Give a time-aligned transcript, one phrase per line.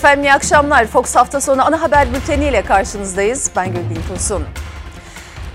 [0.00, 0.86] Efendim iyi akşamlar.
[0.86, 3.50] Fox hafta sonu ana haber bülteniyle karşınızdayız.
[3.56, 4.44] Ben Gülbin Tosun.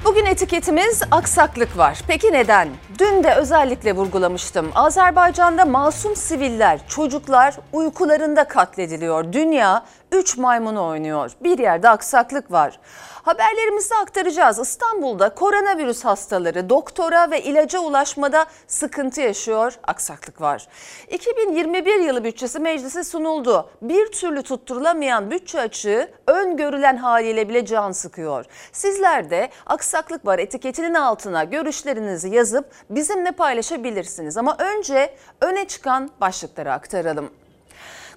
[0.06, 2.00] Bugün etiketimiz aksaklık var.
[2.08, 2.70] Peki neden?
[3.00, 4.72] Dün de özellikle vurgulamıştım.
[4.76, 9.34] Azerbaycan'da masum siviller, çocuklar uykularında katlediliyor.
[9.34, 11.32] Dünya 3 maymunu oynuyor.
[11.44, 12.80] Bir yerde aksaklık var.
[13.26, 14.60] Haberlerimizi aktaracağız.
[14.60, 20.68] İstanbul'da koronavirüs hastaları doktora ve ilaca ulaşmada sıkıntı yaşıyor, aksaklık var.
[21.12, 23.70] 2021 yılı bütçesi meclise sunuldu.
[23.82, 28.46] Bir türlü tutturulamayan bütçe açığı öngörülen haliyle bile can sıkıyor.
[28.72, 34.38] Sizler de aksaklık var etiketinin altına görüşlerinizi yazıp bizimle paylaşabilirsiniz.
[34.38, 37.30] Ama önce öne çıkan başlıkları aktaralım.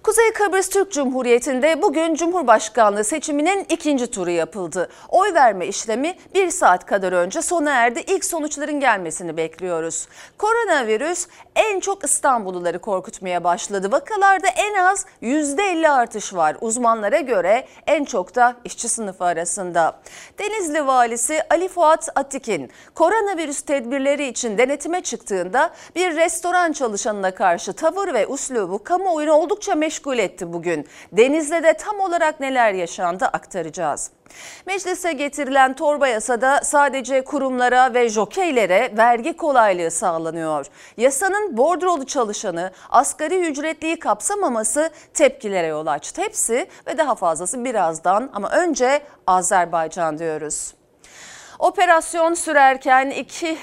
[0.02, 4.89] Kuzey Kıbrıs Türk Cumhuriyeti'nde bugün Cumhurbaşkanlığı seçiminin ikinci turu yapıldı.
[5.09, 8.01] Oy verme işlemi bir saat kadar önce sona erdi.
[8.06, 10.09] İlk sonuçların gelmesini bekliyoruz.
[10.39, 11.27] Koronavirüs
[11.59, 13.93] en çok İstanbulluları korkutmaya başladı.
[13.93, 16.56] Vakalarda en az %50 artış var.
[16.61, 20.00] Uzmanlara göre en çok da işçi sınıfı arasında.
[20.39, 28.15] Denizli valisi Ali Fuat Atikin koronavirüs tedbirleri için denetime çıktığında bir restoran çalışanına karşı tavır
[28.15, 30.89] ve uslubu kamuoyunu oldukça meşgul etti bugün.
[31.12, 34.11] Denizli'de tam olarak neler yaşandı aktaracağız.
[34.67, 40.67] Meclise getirilen torba yasada sadece kurumlara ve jokeylere vergi kolaylığı sağlanıyor.
[40.97, 46.23] Yasanın bordrolu çalışanı asgari ücretliyi kapsamaması tepkilere yol açtı.
[46.23, 50.78] Hepsi ve daha fazlası birazdan ama önce Azerbaycan diyoruz.
[51.59, 53.59] Operasyon sürerken iki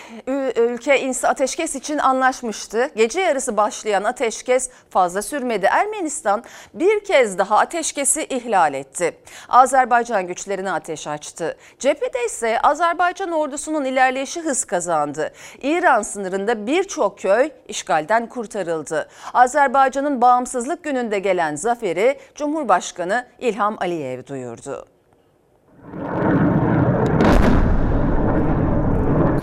[0.55, 2.89] ülke ateşkes için anlaşmıştı.
[2.95, 5.65] Gece yarısı başlayan ateşkes fazla sürmedi.
[5.65, 6.43] Ermenistan
[6.73, 9.17] bir kez daha ateşkesi ihlal etti.
[9.49, 11.57] Azerbaycan güçlerine ateş açtı.
[11.79, 15.33] Cephede ise Azerbaycan ordusunun ilerleyişi hız kazandı.
[15.61, 19.09] İran sınırında birçok köy işgalden kurtarıldı.
[19.33, 24.85] Azerbaycan'ın bağımsızlık gününde gelen zaferi Cumhurbaşkanı İlham Aliyev duyurdu.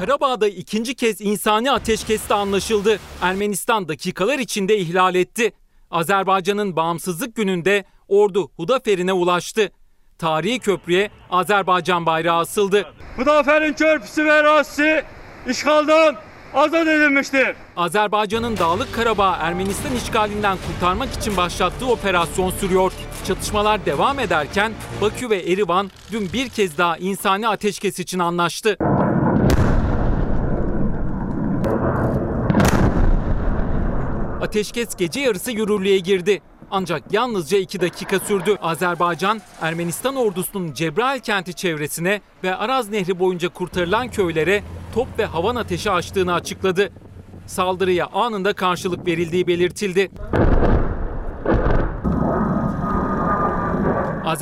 [0.06, 2.98] Karabağ'da ikinci kez insani ateşkeste anlaşıldı.
[3.20, 5.52] Ermenistan dakikalar içinde ihlal etti.
[5.90, 9.70] Azerbaycan'ın bağımsızlık gününde ordu Hudafer'ine ulaştı.
[10.18, 12.92] Tarihi köprüye Azerbaycan bayrağı asıldı.
[13.16, 15.04] Hudafer'in köprüsü ve rastı
[15.48, 16.16] işgaldan
[16.54, 17.56] azat edilmiştir.
[17.76, 22.92] Azerbaycan'ın Dağlık Karabağ Ermenistan işgalinden kurtarmak için başlattığı operasyon sürüyor.
[23.26, 28.76] Çatışmalar devam ederken Bakü ve Erivan dün bir kez daha insani ateşkes için anlaştı.
[34.42, 36.42] Ateşkes gece yarısı yürürlüğe girdi.
[36.70, 38.56] Ancak yalnızca 2 dakika sürdü.
[38.62, 44.62] Azerbaycan, Ermenistan ordusunun Cebrail kenti çevresine ve Araz Nehri boyunca kurtarılan köylere
[44.94, 46.92] top ve havan ateşi açtığını açıkladı.
[47.46, 50.10] Saldırıya anında karşılık verildiği belirtildi.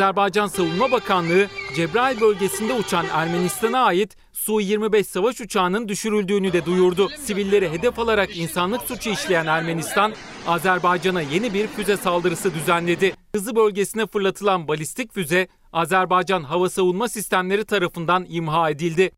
[0.00, 1.46] Azerbaycan Savunma Bakanlığı
[1.76, 7.08] Cebrail bölgesinde uçan Ermenistan'a ait Su-25 savaş uçağının düşürüldüğünü de duyurdu.
[7.18, 10.12] Sivilleri hedef alarak insanlık suçu işleyen Ermenistan,
[10.46, 13.14] Azerbaycan'a yeni bir füze saldırısı düzenledi.
[13.34, 19.10] Hızı bölgesine fırlatılan balistik füze, Azerbaycan hava savunma sistemleri tarafından imha edildi.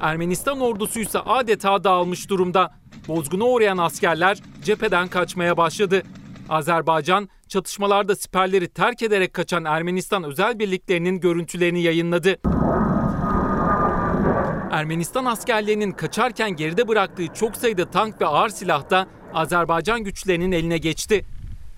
[0.00, 2.74] Ermenistan ordusu ise adeta dağılmış durumda.
[3.08, 6.02] Bozguna uğrayan askerler cepheden kaçmaya başladı.
[6.48, 12.36] Azerbaycan çatışmalarda siperleri terk ederek kaçan Ermenistan özel birliklerinin görüntülerini yayınladı.
[14.70, 20.78] Ermenistan askerlerinin kaçarken geride bıraktığı çok sayıda tank ve ağır silah da Azerbaycan güçlerinin eline
[20.78, 21.24] geçti.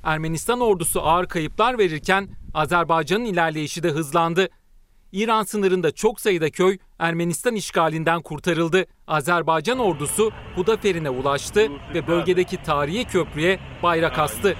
[0.04, 4.48] Ermenistan ordusu ağır kayıplar verirken Azerbaycan'ın ilerleyişi de hızlandı.
[5.12, 8.86] İran sınırında çok sayıda köy Ermenistan işgalinden kurtarıldı.
[9.06, 14.56] Azerbaycan ordusu Hudafer'ine ulaştı ve bölgedeki tarihi köprüye bayrak astı.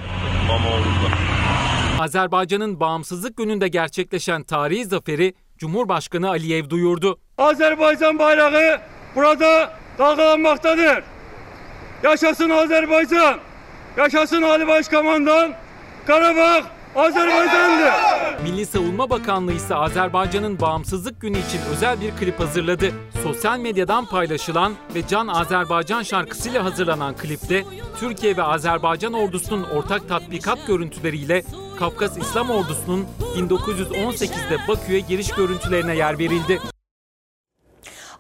[2.01, 7.19] Azerbaycan'ın bağımsızlık gününde gerçekleşen tarihi zaferi Cumhurbaşkanı Aliyev duyurdu.
[7.39, 8.81] Azerbaycan bayrağı
[9.17, 11.05] burada dalgalanmaktadır.
[12.03, 13.39] Yaşasın Azerbaycan!
[13.97, 15.53] Yaşasın Ali Başkomandan!
[16.07, 16.63] Karabağ
[16.97, 17.91] Azerbaycan'dı.
[18.43, 22.91] Milli Savunma Bakanlığı ise Azerbaycan'ın bağımsızlık günü için özel bir klip hazırladı.
[23.23, 27.65] Sosyal medyadan paylaşılan ve Can Azerbaycan şarkısıyla hazırlanan klipte
[28.01, 31.43] Türkiye ve Azerbaycan ordusunun ortak tatbikat görüntüleriyle
[31.79, 33.07] Kafkas İslam Ordusu'nun
[33.37, 36.61] 1918'de Bakü'ye giriş görüntülerine yer verildi.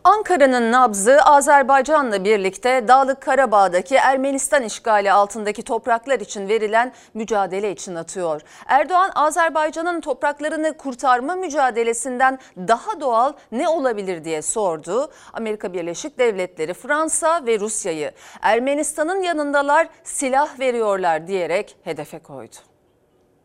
[0.04, 8.40] Ankara'nın nabzı Azerbaycan'la birlikte Dağlık Karabağ'daki Ermenistan işgali altındaki topraklar için verilen mücadele için atıyor.
[8.66, 15.10] Erdoğan Azerbaycan'ın topraklarını kurtarma mücadelesinden daha doğal ne olabilir diye sordu.
[15.32, 18.12] Amerika Birleşik Devletleri, Fransa ve Rusya'yı
[18.42, 22.56] Ermenistan'ın yanındalar silah veriyorlar diyerek hedefe koydu.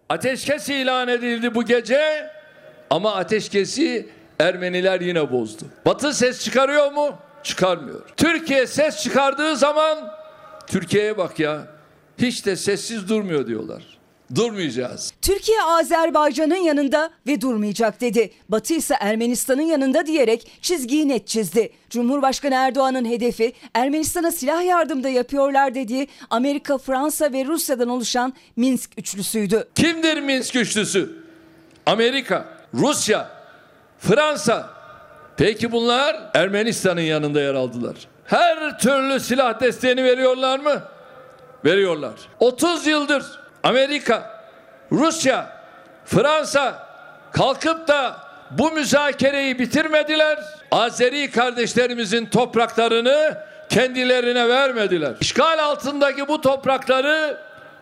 [0.10, 2.30] Ateşkes ilan edildi bu gece
[2.90, 4.10] ama ateşkesi
[4.40, 5.64] Ermeniler yine bozdu.
[5.86, 7.16] Batı ses çıkarıyor mu?
[7.44, 8.02] Çıkarmıyor.
[8.18, 10.14] Türkiye ses çıkardığı zaman
[10.68, 11.68] Türkiye'ye bak ya.
[12.18, 13.84] Hiç de sessiz durmuyor diyorlar.
[14.36, 15.14] Durmayacağız.
[15.22, 18.32] Türkiye Azerbaycan'ın yanında ve durmayacak dedi.
[18.50, 21.72] Batı ise Ermenistan'ın yanında diyerek çizgiyi net çizdi.
[21.90, 29.68] Cumhurbaşkanı Erdoğan'ın hedefi Ermenistan'a silah yardımda yapıyorlar dediği Amerika, Fransa ve Rusya'dan oluşan Minsk üçlüsüydü.
[29.76, 31.10] Kimdir Minsk üçlüsü?
[31.86, 33.30] Amerika, Rusya,
[34.08, 34.70] Fransa.
[35.38, 37.96] Peki bunlar Ermenistan'ın yanında yer aldılar.
[38.26, 40.82] Her türlü silah desteğini veriyorlar mı?
[41.66, 42.14] Veriyorlar.
[42.40, 43.24] 30 yıldır
[43.64, 44.44] Amerika,
[44.92, 45.58] Rusya,
[46.06, 46.88] Fransa
[47.32, 48.18] kalkıp da
[48.52, 50.40] bu müzakereyi bitirmediler.
[50.72, 53.38] Azeri kardeşlerimizin topraklarını
[53.70, 55.14] kendilerine vermediler.
[55.22, 57.38] İşgal altındaki bu toprakları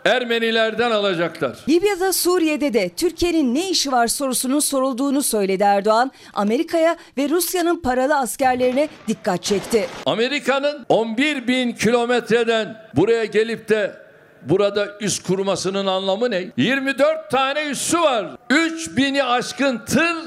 [0.05, 1.57] Ermenilerden alacaklar.
[1.69, 6.11] Libya'da Suriye'de de Türkiye'nin ne işi var sorusunun sorulduğunu söyledi Erdoğan.
[6.33, 9.87] Amerika'ya ve Rusya'nın paralı askerlerine dikkat çekti.
[10.05, 13.95] Amerika'nın 11 bin kilometreden buraya gelip de
[14.41, 16.51] burada üs kurmasının anlamı ne?
[16.57, 18.25] 24 tane üssü var.
[18.49, 20.17] 3 bini aşkın tır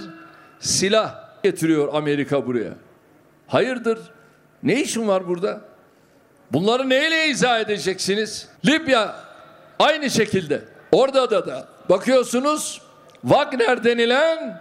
[0.60, 2.72] silah getiriyor Amerika buraya.
[3.46, 3.98] Hayırdır?
[4.62, 5.60] Ne işin var burada?
[6.52, 8.48] Bunları neyle izah edeceksiniz?
[8.66, 9.25] Libya
[9.78, 10.64] aynı şekilde.
[10.92, 12.80] Orada da da bakıyorsunuz
[13.22, 14.60] Wagner denilen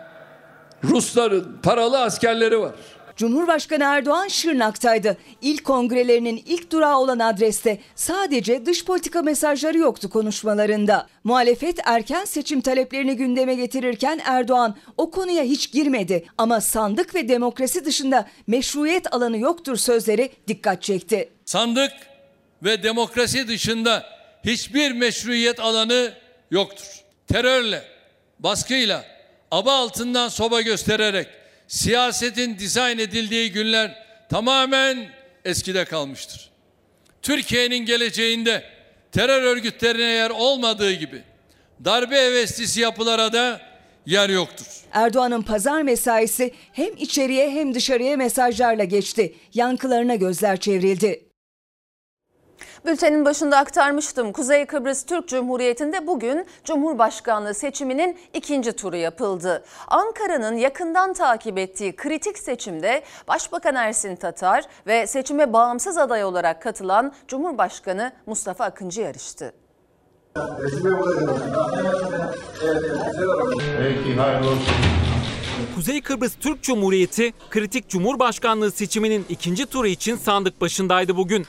[0.83, 2.75] Rusların paralı askerleri var.
[3.15, 5.17] Cumhurbaşkanı Erdoğan Şırnak'taydı.
[5.41, 11.07] İlk kongrelerinin ilk durağı olan adreste sadece dış politika mesajları yoktu konuşmalarında.
[11.23, 17.85] Muhalefet erken seçim taleplerini gündeme getirirken Erdoğan o konuya hiç girmedi ama sandık ve demokrasi
[17.85, 21.29] dışında meşruiyet alanı yoktur sözleri dikkat çekti.
[21.45, 21.91] Sandık
[22.63, 24.03] ve demokrasi dışında
[24.45, 26.13] hiçbir meşruiyet alanı
[26.51, 26.85] yoktur.
[27.27, 27.83] Terörle,
[28.39, 29.05] baskıyla,
[29.51, 31.27] aba altından soba göstererek
[31.67, 35.09] siyasetin dizayn edildiği günler tamamen
[35.45, 36.49] eskide kalmıştır.
[37.21, 38.63] Türkiye'nin geleceğinde
[39.11, 41.21] terör örgütlerine yer olmadığı gibi
[41.85, 43.61] darbe heveslisi yapılara da
[44.05, 44.65] yer yoktur.
[44.91, 49.35] Erdoğan'ın pazar mesaisi hem içeriye hem dışarıya mesajlarla geçti.
[49.53, 51.24] Yankılarına gözler çevrildi.
[52.85, 54.31] Bültenin başında aktarmıştım.
[54.31, 59.63] Kuzey Kıbrıs Türk Cumhuriyeti'nde bugün Cumhurbaşkanlığı seçiminin ikinci turu yapıldı.
[59.87, 67.13] Ankara'nın yakından takip ettiği kritik seçimde Başbakan Ersin Tatar ve seçime bağımsız aday olarak katılan
[67.27, 69.53] Cumhurbaşkanı Mustafa Akıncı yarıştı.
[75.75, 81.45] Kuzey Kıbrıs Türk Cumhuriyeti kritik Cumhurbaşkanlığı seçiminin ikinci turu için sandık başındaydı bugün.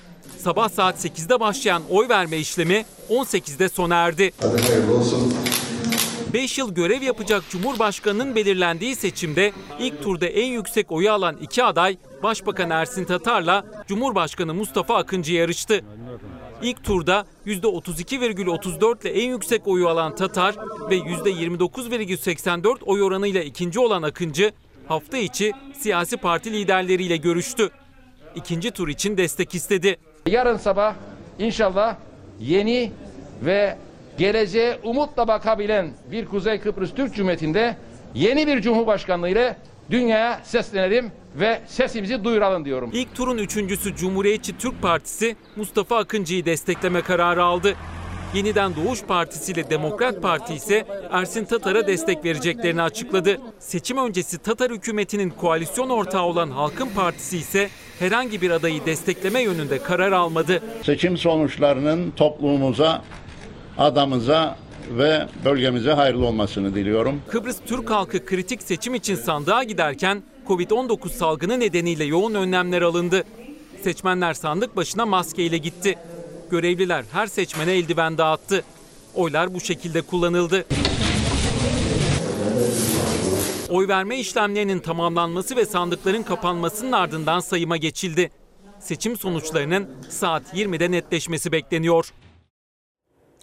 [0.46, 4.32] Sabah saat 8'de başlayan oy verme işlemi 18'de sona erdi.
[6.32, 11.96] 5 yıl görev yapacak Cumhurbaşkanı'nın belirlendiği seçimde ilk turda en yüksek oyu alan iki aday
[12.22, 15.84] Başbakan Ersin Tatar'la Cumhurbaşkanı Mustafa Akıncı yarıştı.
[16.62, 20.56] İlk turda %32,34 ile en yüksek oyu alan Tatar
[20.90, 24.52] ve %29,84 oy oranıyla ikinci olan Akıncı
[24.88, 27.70] hafta içi siyasi parti liderleriyle görüştü.
[28.34, 29.96] İkinci tur için destek istedi.
[30.26, 30.94] Yarın sabah
[31.38, 31.96] inşallah
[32.40, 32.92] yeni
[33.44, 33.76] ve
[34.18, 37.76] geleceğe umutla bakabilen bir Kuzey Kıbrıs Türk Cumhuriyeti'nde
[38.14, 39.56] yeni bir cumhurbaşkanlığı ile
[39.90, 42.90] dünyaya seslenelim ve sesimizi duyuralım diyorum.
[42.92, 47.74] İlk turun üçüncüsü Cumhuriyetçi Türk Partisi Mustafa Akıncı'yı destekleme kararı aldı.
[48.34, 53.40] Yeniden Doğuş Partisi ile Demokrat Parti ise Ersin Tatar'a destek vereceklerini açıkladı.
[53.58, 59.82] Seçim öncesi Tatar hükümetinin koalisyon ortağı olan Halkın Partisi ise herhangi bir adayı destekleme yönünde
[59.82, 60.62] karar almadı.
[60.82, 63.02] Seçim sonuçlarının toplumumuza,
[63.78, 64.56] adamıza
[64.90, 67.22] ve bölgemize hayırlı olmasını diliyorum.
[67.30, 73.24] Kıbrıs Türk halkı kritik seçim için sandığa giderken Covid-19 salgını nedeniyle yoğun önlemler alındı.
[73.82, 75.98] Seçmenler sandık başına maskeyle gitti.
[76.50, 78.64] Görevliler her seçmene eldiven dağıttı.
[79.14, 80.64] Oylar bu şekilde kullanıldı.
[83.70, 88.30] Oy verme işlemlerinin tamamlanması ve sandıkların kapanmasının ardından sayıma geçildi.
[88.78, 92.12] Seçim sonuçlarının saat 20'de netleşmesi bekleniyor.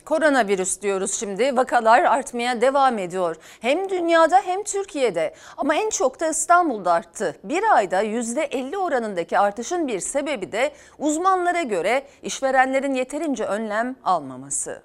[0.05, 1.57] Koronavirüs diyoruz şimdi.
[1.57, 3.35] Vakalar artmaya devam ediyor.
[3.59, 5.33] Hem dünyada hem Türkiye'de.
[5.57, 7.35] Ama en çok da İstanbul'da arttı.
[7.43, 14.81] Bir ayda %50 oranındaki artışın bir sebebi de uzmanlara göre işverenlerin yeterince önlem almaması.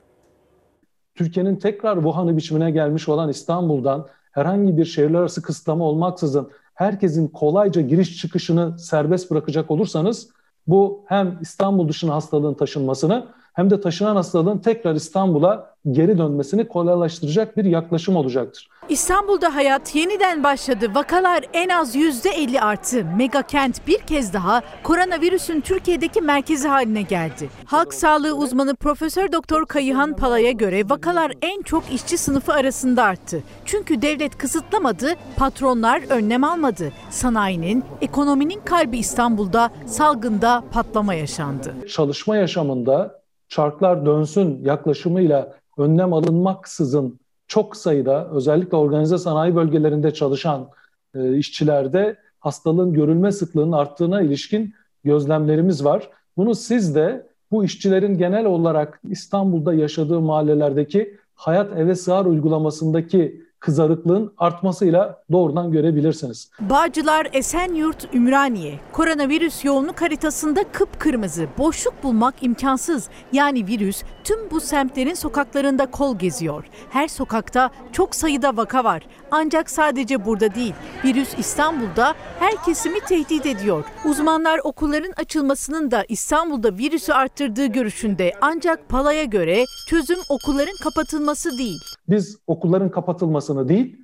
[1.14, 7.80] Türkiye'nin tekrar Wuhan'ı biçimine gelmiş olan İstanbul'dan herhangi bir şehirler arası kısıtlama olmaksızın herkesin kolayca
[7.80, 10.28] giriş çıkışını serbest bırakacak olursanız
[10.66, 17.57] bu hem İstanbul dışına hastalığın taşınmasını hem de taşınan hastalığın tekrar İstanbul'a geri dönmesini kolaylaştıracak
[17.57, 18.69] bir yaklaşım olacaktır.
[18.88, 20.87] İstanbul'da hayat yeniden başladı.
[20.95, 23.05] Vakalar en az %50 arttı.
[23.17, 27.49] Mega kent bir kez daha koronavirüsün Türkiye'deki merkezi haline geldi.
[27.64, 33.43] Halk sağlığı uzmanı Profesör Doktor Kayıhan Pala'ya göre vakalar en çok işçi sınıfı arasında arttı.
[33.64, 36.93] Çünkü devlet kısıtlamadı, patronlar önlem almadı.
[37.11, 41.75] Sanayinin, ekonominin kalbi İstanbul'da salgında patlama yaşandı.
[41.88, 43.17] Çalışma yaşamında
[43.49, 50.69] çarklar dönsün yaklaşımıyla önlem alınmaksızın çok sayıda özellikle organize sanayi bölgelerinde çalışan
[51.14, 54.75] e, işçilerde hastalığın görülme sıklığının arttığına ilişkin
[55.05, 56.11] gözlemlerimiz var.
[56.37, 64.33] Bunu siz de bu işçilerin genel olarak İstanbul'da yaşadığı mahallelerdeki hayat eve sığar uygulamasındaki kızarıklığın
[64.38, 66.50] artmasıyla doğrudan görebilirsiniz.
[66.61, 68.81] Bağcılar, Esenyurt, Ümraniye.
[68.93, 71.47] Koronavirüs yoğunluk haritasında kıpkırmızı.
[71.59, 73.09] Boşluk bulmak imkansız.
[73.33, 76.65] Yani virüs tüm bu semtlerin sokaklarında kol geziyor.
[76.91, 79.03] Her sokakta çok sayıda vaka var.
[79.31, 80.75] Ancak sadece burada değil.
[81.05, 83.85] Virüs İstanbul'da her kesimi tehdit ediyor.
[84.05, 88.33] Uzmanlar okulların açılmasının da İstanbul'da virüsü arttırdığı görüşünde.
[88.41, 91.79] Ancak Pala'ya göre çözüm okulların kapatılması değil.
[92.09, 92.91] Biz okulların
[93.49, 93.97] kapatılmasını değil,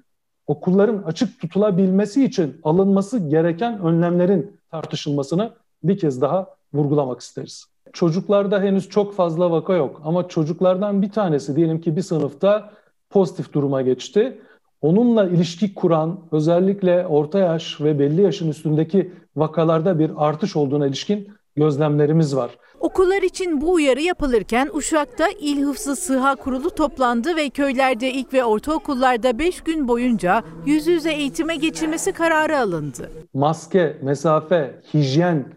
[0.47, 7.67] okulların açık tutulabilmesi için alınması gereken önlemlerin tartışılmasını bir kez daha vurgulamak isteriz.
[7.93, 12.71] Çocuklarda henüz çok fazla vaka yok ama çocuklardan bir tanesi diyelim ki bir sınıfta
[13.11, 14.39] pozitif duruma geçti.
[14.81, 21.29] Onunla ilişki kuran özellikle orta yaş ve belli yaşın üstündeki vakalarda bir artış olduğuna ilişkin
[21.57, 22.51] gözlemlerimiz var.
[22.81, 28.45] Okullar için bu uyarı yapılırken Uşak'ta İl Hıfzı Sıha Kurulu toplandı ve köylerde ilk ve
[28.45, 33.11] ortaokullarda 5 gün boyunca yüz yüze eğitime geçilmesi kararı alındı.
[33.35, 35.53] Maske, mesafe, hijyen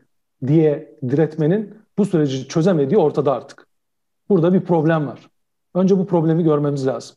[0.48, 3.68] diye diretmenin bu süreci çözemediği ortada artık.
[4.30, 5.30] Burada bir problem var.
[5.76, 7.16] Önce bu problemi görmemiz lazım.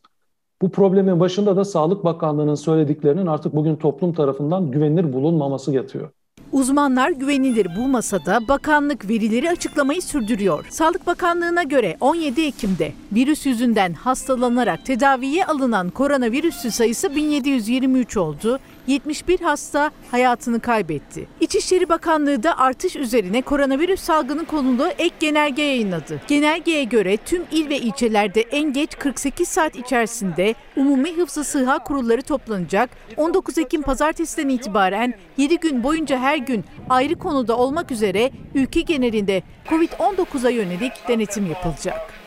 [0.61, 6.09] Bu problemin başında da Sağlık Bakanlığı'nın söylediklerinin artık bugün toplum tarafından güvenilir bulunmaması yatıyor.
[6.51, 10.65] Uzmanlar güvenilir bulmasa da bakanlık verileri açıklamayı sürdürüyor.
[10.69, 18.59] Sağlık Bakanlığı'na göre 17 Ekim'de virüs yüzünden hastalanarak tedaviye alınan koronavirüsü sayısı 1723 oldu.
[18.87, 21.27] 71 hasta hayatını kaybetti.
[21.39, 26.21] İçişleri Bakanlığı da artış üzerine koronavirüs salgını konulu ek genelge yayınladı.
[26.27, 32.21] Genelgeye göre tüm il ve ilçelerde en geç 48 saat içerisinde umumi hıfzı sıha kurulları
[32.21, 32.89] toplanacak.
[33.17, 39.43] 19 Ekim pazartesiden itibaren 7 gün boyunca her gün ayrı konuda olmak üzere ülke genelinde
[39.69, 42.20] COVID-19'a yönelik denetim yapılacak.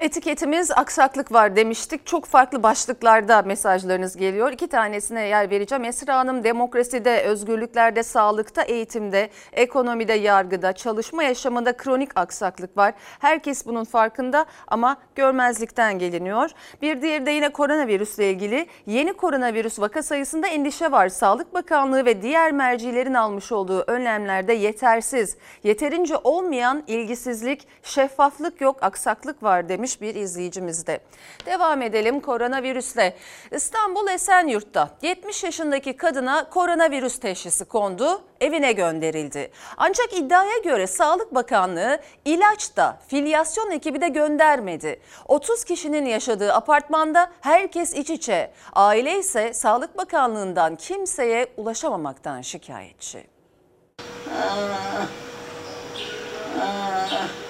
[0.00, 2.06] Etiketimiz aksaklık var demiştik.
[2.06, 4.52] Çok farklı başlıklarda mesajlarınız geliyor.
[4.52, 5.84] İki tanesine yer vereceğim.
[5.84, 12.94] Esra Hanım demokraside, özgürlüklerde, sağlıkta, eğitimde, ekonomide, yargıda, çalışma yaşamında kronik aksaklık var.
[13.18, 16.50] Herkes bunun farkında ama görmezlikten geliniyor.
[16.82, 18.66] Bir diğeri de yine koronavirüsle ilgili.
[18.86, 21.08] Yeni koronavirüs vaka sayısında endişe var.
[21.08, 25.36] Sağlık Bakanlığı ve diğer mercilerin almış olduğu önlemlerde yetersiz.
[25.64, 31.00] Yeterince olmayan ilgisizlik, şeffaflık yok, aksaklık var demiş bir izleyicimiz de.
[31.46, 33.16] Devam edelim koronavirüsle.
[33.50, 39.50] İstanbul Esenyurt'ta 70 yaşındaki kadına koronavirüs teşhisi kondu, evine gönderildi.
[39.76, 45.00] Ancak iddiaya göre Sağlık Bakanlığı ilaç da filyasyon ekibi de göndermedi.
[45.26, 48.52] 30 kişinin yaşadığı apartmanda herkes iç içe.
[48.72, 53.26] Aile ise Sağlık Bakanlığı'ndan kimseye ulaşamamaktan şikayetçi.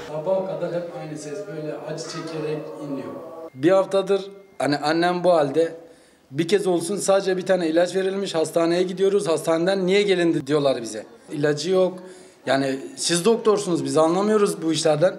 [0.08, 3.14] Sabaha kadar hep aynı ses böyle acı çekerek inliyor.
[3.54, 5.76] Bir haftadır hani annem bu halde
[6.30, 11.06] bir kez olsun sadece bir tane ilaç verilmiş hastaneye gidiyoruz hastaneden niye gelindi diyorlar bize.
[11.32, 11.98] İlacı yok
[12.46, 15.16] yani siz doktorsunuz biz anlamıyoruz bu işlerden.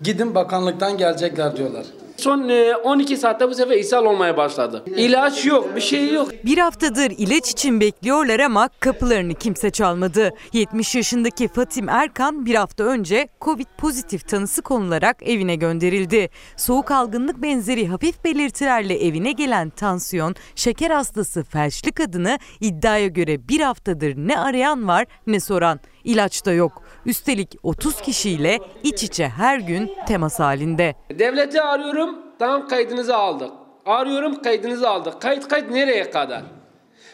[0.00, 1.86] Gidin bakanlıktan gelecekler diyorlar.
[2.22, 2.48] Son
[2.84, 4.84] 12 saatte bu sefer ishal olmaya başladı.
[4.96, 6.28] İlaç yok, bir şey yok.
[6.44, 10.30] Bir haftadır ilaç için bekliyorlar ama kapılarını kimse çalmadı.
[10.52, 16.30] 70 yaşındaki Fatim Erkan bir hafta önce Covid pozitif tanısı konularak evine gönderildi.
[16.56, 23.60] Soğuk algınlık benzeri hafif belirtilerle evine gelen tansiyon, şeker hastası felçli kadını iddiaya göre bir
[23.60, 25.80] haftadır ne arayan var ne soran.
[26.04, 26.82] İlaç da yok.
[27.06, 30.94] Üstelik 30 kişiyle iç içe her gün temas halinde.
[31.18, 32.18] Devleti arıyorum.
[32.38, 33.50] Tamam kaydınızı aldık.
[33.86, 35.20] Arıyorum kaydınızı aldık.
[35.22, 36.42] Kayıt kayıt nereye kadar?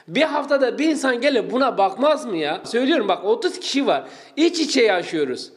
[0.08, 2.60] Bir haftada bir insan gelip buna bakmaz mı ya?
[2.64, 4.04] Söylüyorum bak 30 kişi var.
[4.36, 5.52] İç içe yaşıyoruz.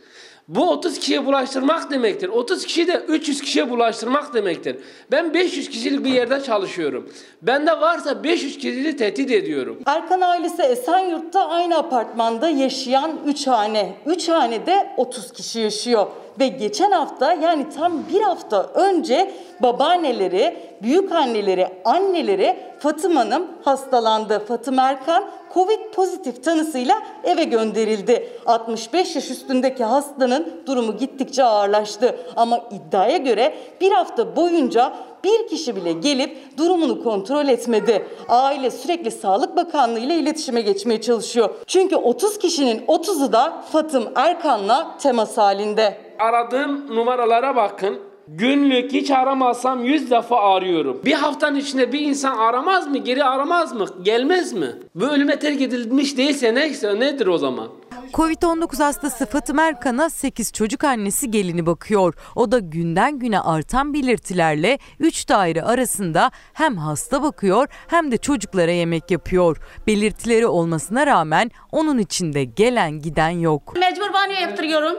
[0.48, 2.30] Bu 30 kişiye bulaştırmak demektir.
[2.30, 4.78] 30 kişi de 300 kişiye bulaştırmak demektir.
[5.12, 7.10] Ben 500 kişilik bir yerde çalışıyorum.
[7.42, 9.80] Bende varsa 500 kişiyi tehdit ediyorum.
[9.86, 13.94] Erkan ailesi Esenyurt'ta aynı apartmanda yaşayan 3 hane.
[14.06, 16.08] 3 hanede 30 kişi yaşıyor.
[16.40, 24.46] Ve geçen hafta yani tam bir hafta önce babaanneleri, büyük anneleri, anneleri Fatıma Hanım hastalandı.
[24.48, 28.30] Fatıma Erkan Covid pozitif tanısıyla eve gönderildi.
[28.46, 32.20] 65 yaş üstündeki hastanın durumu gittikçe ağırlaştı.
[32.36, 34.94] Ama iddiaya göre bir hafta boyunca
[35.24, 38.08] bir kişi bile gelip durumunu kontrol etmedi.
[38.30, 41.50] Aile sürekli Sağlık Bakanlığı ile iletişime geçmeye çalışıyor.
[41.68, 45.98] Çünkü 30 kişinin 30'u da Fatım Erkan'la temas halinde.
[46.20, 48.11] Aradığım numaralara bakın.
[48.36, 51.02] Günlük hiç aramazsam 100 defa arıyorum.
[51.06, 52.98] Bir haftanın içinde bir insan aramaz mı?
[52.98, 53.86] Geri aramaz mı?
[54.02, 54.76] Gelmez mi?
[54.96, 57.68] Bu ölüme terk edilmiş değilse neyse nedir o zaman?
[58.14, 62.14] Covid-19 hastası Fatıma Erkan'a 8 çocuk annesi gelini bakıyor.
[62.36, 68.72] O da günden güne artan belirtilerle 3 daire arasında hem hasta bakıyor hem de çocuklara
[68.72, 69.58] yemek yapıyor.
[69.88, 73.74] Belirtileri olmasına rağmen onun içinde gelen giden yok.
[73.80, 74.96] Mecbur banyo yaptırıyorum.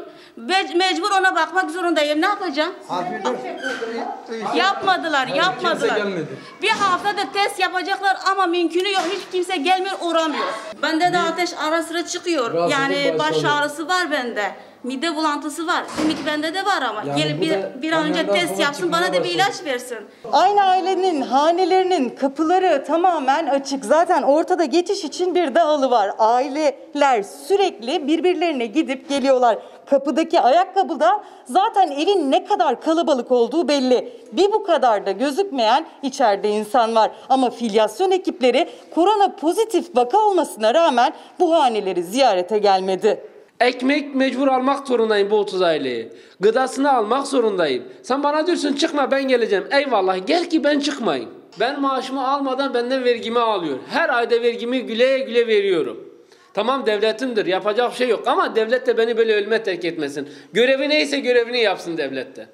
[0.76, 2.20] Mecbur ona bakmak zorundayım.
[2.20, 2.72] Ne yapacağım?
[4.56, 5.96] Yapmadılar, yapmadılar.
[6.62, 9.02] Bir haftadır test yapacaklar ama mümkünü yok.
[9.12, 10.46] Hiç kimse gelmiyor, uğramıyor.
[10.82, 12.54] Bende de ateş ara sıra çıkıyor.
[12.70, 14.54] Yani baş ağrısı var bende.
[14.84, 15.84] Mide bulantısı var.
[16.04, 17.02] Ümit bende de var ama.
[17.06, 19.98] Yani Gelip bir, da bir an önce test yapsın, bana da bir ilaç versin.
[20.32, 23.84] Aynı ailenin hanelerinin kapıları tamamen açık.
[23.84, 26.10] Zaten ortada geçiş için bir dağılı var.
[26.18, 29.58] Aileler sürekli birbirlerine gidip geliyorlar.
[29.90, 34.12] Kapıdaki ayakkabıda zaten evin ne kadar kalabalık olduğu belli.
[34.32, 37.10] Bir bu kadar da gözükmeyen içeride insan var.
[37.28, 43.31] Ama filyasyon ekipleri korona pozitif vaka olmasına rağmen bu haneleri ziyarete gelmedi.
[43.62, 46.08] Ekmek mecbur almak zorundayım bu 30 aileyi.
[46.40, 47.84] Gıdasını almak zorundayım.
[48.02, 49.64] Sen bana diyorsun çıkma ben geleceğim.
[49.70, 51.30] Eyvallah gel ki ben çıkmayayım.
[51.60, 53.78] Ben maaşımı almadan benden vergimi alıyor.
[53.90, 56.08] Her ayda vergimi güle güle veriyorum.
[56.54, 60.28] Tamam devletimdir yapacak bir şey yok ama devlet de beni böyle ölüme terk etmesin.
[60.52, 62.46] Görevi neyse görevini yapsın devlette.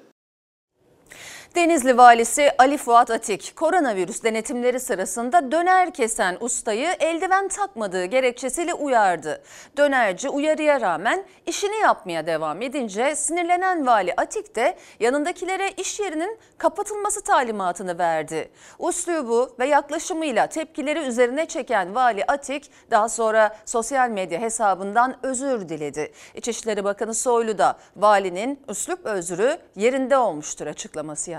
[1.55, 9.41] Denizli valisi Ali Fuat Atik koronavirüs denetimleri sırasında döner kesen ustayı eldiven takmadığı gerekçesiyle uyardı.
[9.77, 17.23] Dönerci uyarıya rağmen işini yapmaya devam edince sinirlenen vali Atik de yanındakilere iş yerinin kapatılması
[17.23, 18.51] talimatını verdi.
[18.79, 26.11] Uslubu ve yaklaşımıyla tepkileri üzerine çeken vali Atik daha sonra sosyal medya hesabından özür diledi.
[26.35, 31.38] İçişleri Bakanı Soylu da valinin üslup özrü yerinde olmuştur açıklaması yaptı.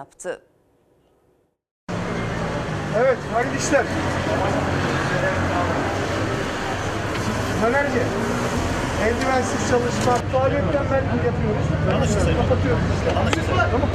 [2.99, 3.85] Evet, hayırlı işler.
[7.63, 8.30] Dönerci.
[9.05, 10.15] Eldivensiz çalışma.
[10.33, 11.67] Faaliyetten ben yapıyoruz.
[11.91, 13.15] Yanlış Kapatıyoruz işte.
[13.71, 13.89] Tamam.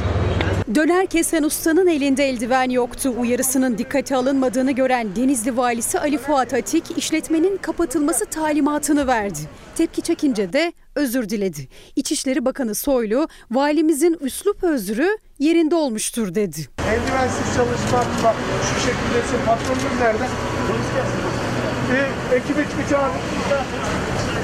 [0.74, 3.14] Döner kesen ustanın elinde eldiven yoktu.
[3.18, 9.38] Uyarısının dikkate alınmadığını gören Denizli valisi Ali Fuat Atik işletmenin kapatılması talimatını verdi.
[9.76, 11.68] Tepki çekince de özür diledi.
[11.96, 16.60] İçişleri Bakanı Soylu valimizin üslup özrü yerinde olmuştur dedi.
[16.90, 18.04] Eldivensiz çalışma.
[18.24, 20.24] Bak şu şekilde patronun nerede?
[21.92, 23.10] Bir ekip ekip çağır.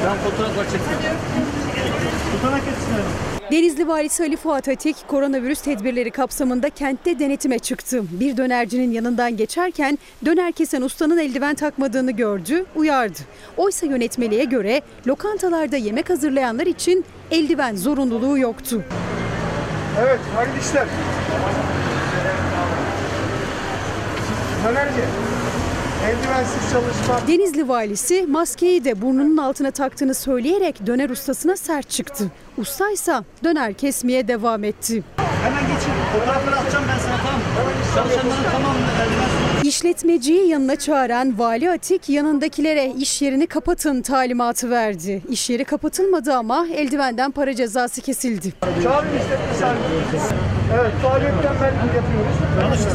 [0.05, 1.17] Ben fotoğraflar çekeceğim.
[2.33, 3.33] Tutanak etsin.
[3.53, 8.03] Denizli valisi Ali Fuat Atik koronavirüs tedbirleri kapsamında kentte denetime çıktı.
[8.11, 13.19] Bir dönercinin yanından geçerken döner kesen ustanın eldiven takmadığını gördü, uyardı.
[13.57, 18.83] Oysa yönetmeliğe göre lokantalarda yemek hazırlayanlar için eldiven zorunluluğu yoktu.
[20.01, 20.87] Evet, hayırlı işler.
[24.65, 25.32] Dönerci.
[26.07, 27.21] Eldivensiz çalışma.
[27.29, 32.25] Denizli valisi maskeyi de burnunun altına taktığını söyleyerek döner ustasına sert çıktı.
[32.59, 35.03] Usta ise döner kesmeye devam etti.
[35.17, 35.93] Hemen geçin.
[36.12, 37.45] Fotoğrafları atacağım ben sana tamam mı?
[37.95, 39.43] Çalışanların tamamını eldivensiz.
[39.69, 45.23] İşletmeciyi yanına çağıran Vali Atik yanındakilere iş yerini kapatın talimatı verdi.
[45.29, 48.53] İş yeri kapatılmadı ama eldivenden para cezası kesildi.
[48.83, 50.19] Çağırın işletme sahibi.
[50.81, 52.37] Evet, faaliyetten ben yapıyoruz.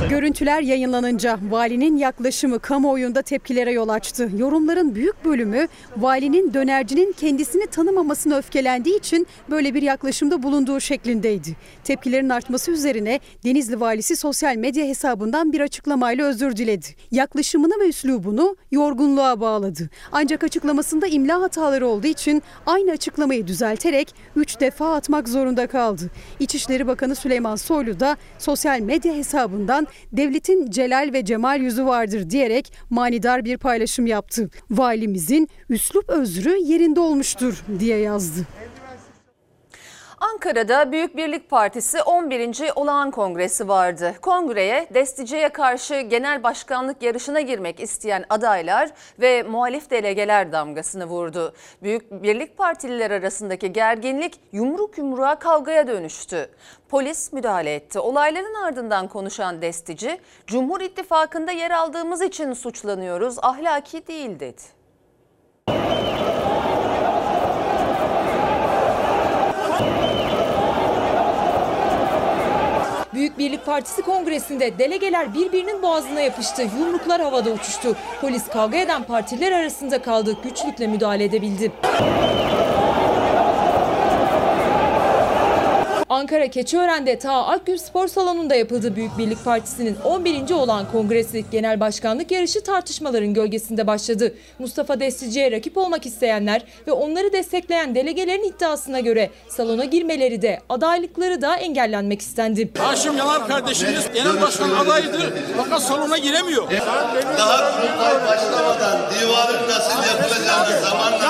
[0.10, 4.30] Görüntüler yayınlanınca valinin yaklaşımı kamuoyunda tepkilere yol açtı.
[4.38, 5.68] Yorumların büyük bölümü
[5.98, 11.56] valinin dönercinin kendisini tanımamasına öfkelendiği için böyle bir yaklaşımda bulunduğu şeklindeydi.
[11.84, 16.88] Tepkilerin artması üzerine Denizli valisi sosyal medya hesabından bir açıklamayla özür diledi.
[17.12, 19.90] Yaklaşımını ve üslubunu yorgunluğa bağladı.
[20.12, 26.10] Ancak açıklamasında imla hataları olduğu için aynı açıklamayı düzelterek 3 defa atmak zorunda kaldı.
[26.40, 29.14] İçişleri Bakanı Süleyman Soylu da sosyal medya
[29.48, 34.50] hesabından devletin celal ve cemal yüzü vardır diyerek manidar bir paylaşım yaptı.
[34.72, 38.48] Valimizin üslup özrü yerinde olmuştur diye yazdı.
[40.20, 42.72] Ankara'da Büyük Birlik Partisi 11.
[42.76, 44.16] Olağan Kongresi vardı.
[44.22, 51.54] Kongreye Destici'ye karşı genel başkanlık yarışına girmek isteyen adaylar ve muhalif delegeler damgasını vurdu.
[51.84, 56.50] Büyük Birlik Partililer arasındaki gerginlik yumruk yumruğa kavgaya dönüştü.
[56.90, 58.00] Polis müdahale etti.
[58.00, 64.62] Olayların ardından konuşan Destici, Cumhur İttifakı'nda yer aldığımız için suçlanıyoruz, ahlaki değil dedi.
[73.18, 76.62] Büyük Birlik Partisi kongresinde delegeler birbirinin boğazına yapıştı.
[76.80, 77.96] Yumruklar havada uçuştu.
[78.22, 80.38] Polis kavga eden partiler arasında kaldı.
[80.44, 81.72] Güçlükle müdahale edebildi.
[86.10, 90.52] Ankara Keçiören'de Ta Akgül Spor Salonu'nda yapıldı Büyük Birlik Partisi'nin 11.
[90.54, 91.46] olan kongresi.
[91.52, 94.34] Genel başkanlık yarışı tartışmaların gölgesinde başladı.
[94.60, 101.42] Mustafa Destici'ye rakip olmak isteyenler ve onları destekleyen delegelerin iddiasına göre salona girmeleri de adaylıkları
[101.42, 102.70] da engellenmek istendi.
[102.78, 106.72] Haşim Yanar kardeşimiz genel başkan adayıdır fakat salona giremiyor.
[107.38, 111.28] Daha kurultay başlamadan divanın nasıl yapılacağını zamanla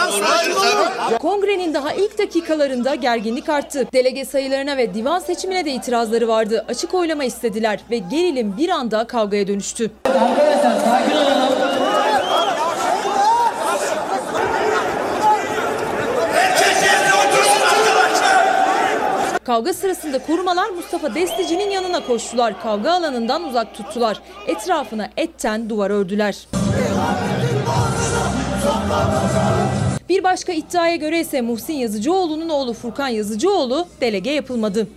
[1.19, 3.87] Kongrenin daha ilk dakikalarında gerginlik arttı.
[3.93, 4.25] Delege
[4.67, 6.65] sayılarına ve divan seçimine de itirazları vardı.
[6.67, 9.91] Açık oylama istediler ve gerilim bir anda kavgaya dönüştü.
[19.45, 22.61] Kavga sırasında korumalar Mustafa Destici'nin yanına koştular.
[22.61, 24.21] Kavga alanından uzak tuttular.
[24.47, 26.47] Etrafına etten duvar ördüler.
[30.09, 34.87] Bir başka iddiaya göre ise Muhsin Yazıcıoğlu'nun oğlu Furkan Yazıcıoğlu delege yapılmadı.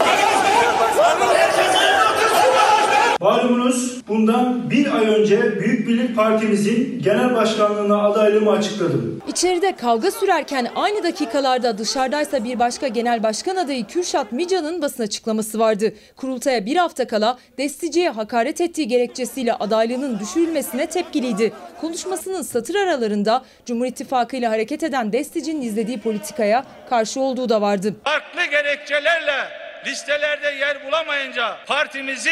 [3.20, 9.22] Malumunuz bundan bir ay önce Büyük Birlik Partimizin genel başkanlığına adaylığımı açıkladım.
[9.28, 15.58] İçeride kavga sürerken aynı dakikalarda dışarıdaysa bir başka genel başkan adayı Kürşat Mica'nın basın açıklaması
[15.58, 15.94] vardı.
[16.16, 21.52] Kurultaya bir hafta kala Destici'ye hakaret ettiği gerekçesiyle adaylığının düşürülmesine tepkiliydi.
[21.80, 27.94] Konuşmasının satır aralarında Cumhur İttifakı ile hareket eden Destici'nin izlediği politikaya karşı olduğu da vardı.
[28.04, 29.48] Farklı gerekçelerle
[29.86, 32.30] listelerde yer bulamayınca partimizi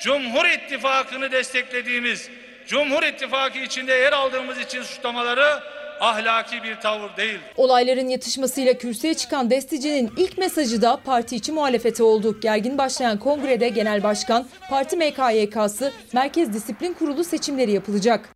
[0.00, 2.28] Cumhur İttifakı'nı desteklediğimiz,
[2.66, 5.60] Cumhur İttifakı içinde yer aldığımız için suçlamaları
[6.00, 7.38] ahlaki bir tavır değil.
[7.56, 12.40] Olayların yatışmasıyla kürsüye çıkan Destici'nin ilk mesajı da parti içi muhalefete oldu.
[12.40, 18.33] Gergin başlayan kongrede genel başkan, parti MKYK'sı, Merkez Disiplin Kurulu seçimleri yapılacak.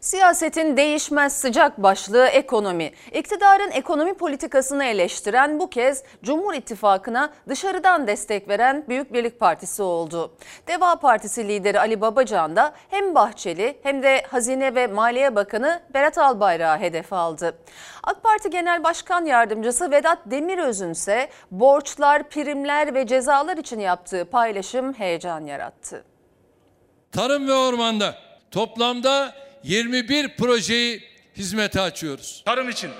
[0.00, 2.92] Siyasetin değişmez sıcak başlığı ekonomi.
[3.12, 10.32] İktidarın ekonomi politikasını eleştiren bu kez Cumhur İttifakı'na dışarıdan destek veren Büyük Birlik Partisi oldu.
[10.66, 16.18] Deva Partisi lideri Ali Babacan da hem Bahçeli hem de Hazine ve Maliye Bakanı Berat
[16.18, 17.58] Albayrak'ı hedef aldı.
[18.02, 24.92] AK Parti Genel Başkan Yardımcısı Vedat Demiröz'ün ise borçlar, primler ve cezalar için yaptığı paylaşım
[24.92, 26.04] heyecan yarattı.
[27.12, 28.14] Tarım ve ormanda
[28.50, 29.32] toplamda
[29.62, 31.02] 21 projeyi
[31.36, 32.42] hizmete açıyoruz.
[32.44, 32.90] Tarım için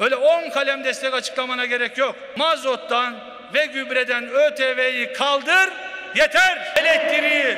[0.00, 2.16] öyle 10 kalem destek açıklamana gerek yok.
[2.36, 3.14] Mazottan
[3.54, 5.68] ve gübreden ÖTV'yi kaldır
[6.16, 6.72] yeter.
[6.76, 7.56] Elektriği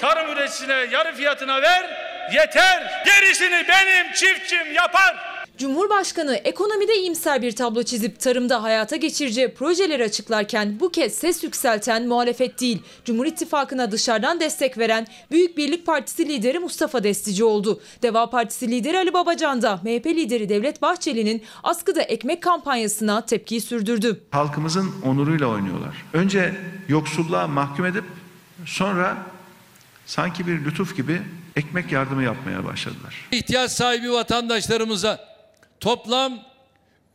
[0.00, 1.90] tarım üreticisine yarı fiyatına ver
[2.32, 3.02] yeter.
[3.04, 5.29] Gerisini benim çiftçim yapar.
[5.60, 12.08] Cumhurbaşkanı ekonomide iyimser bir tablo çizip tarımda hayata geçireceği projeleri açıklarken bu kez ses yükselten
[12.08, 17.80] muhalefet değil, Cumhur İttifakı'na dışarıdan destek veren Büyük Birlik Partisi lideri Mustafa Destici oldu.
[18.02, 24.20] Deva Partisi lideri Ali Babacan da MHP lideri Devlet Bahçeli'nin askıda ekmek kampanyasına tepkiyi sürdürdü.
[24.30, 26.04] Halkımızın onuruyla oynuyorlar.
[26.12, 26.54] Önce
[26.88, 28.04] yoksulluğa mahkum edip
[28.66, 29.16] sonra
[30.06, 31.22] sanki bir lütuf gibi
[31.56, 33.28] ekmek yardımı yapmaya başladılar.
[33.32, 35.29] İhtiyaç sahibi vatandaşlarımıza
[35.80, 36.40] toplam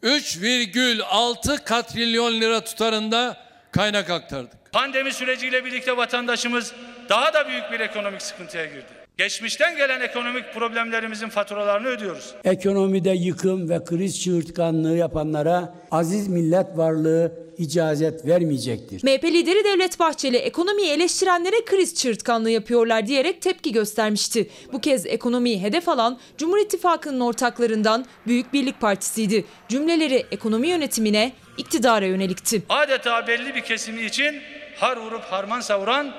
[0.03, 3.37] 3,6 katrilyon lira tutarında
[3.71, 4.71] kaynak aktardık.
[4.71, 6.73] Pandemi süreciyle birlikte vatandaşımız
[7.09, 9.04] daha da büyük bir ekonomik sıkıntıya girdi.
[9.17, 12.35] Geçmişten gelen ekonomik problemlerimizin faturalarını ödüyoruz.
[12.43, 19.03] Ekonomide yıkım ve kriz çığırtkanlığı yapanlara aziz millet varlığı icazet vermeyecektir.
[19.03, 24.49] MHP lideri Devlet Bahçeli ekonomiyi eleştirenlere kriz çığırtkanlığı yapıyorlar diyerek tepki göstermişti.
[24.73, 29.45] Bu kez ekonomiyi hedef alan Cumhur İttifakı'nın ortaklarından Büyük Birlik Partisi'ydi.
[29.69, 32.63] Cümleleri ekonomi yönetimine, iktidara yönelikti.
[32.69, 34.35] Adeta belli bir kesimi için
[34.75, 36.13] har vurup harman savuran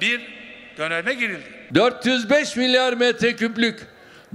[0.00, 0.37] bir
[0.78, 1.44] döneme girildi.
[1.74, 3.86] 405 milyar metreküplük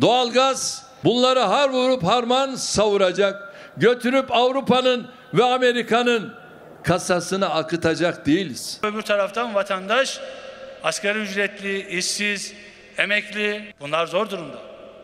[0.02, 3.54] doğalgaz bunları har vurup harman savuracak.
[3.78, 6.34] Götürüp Avrupa'nın ve Amerika'nın
[6.84, 8.80] kasasına akıtacak değiliz.
[8.84, 10.20] Öbür taraftan vatandaş
[10.84, 12.54] asgari ücretli, işsiz,
[12.98, 14.58] emekli bunlar zor durumda.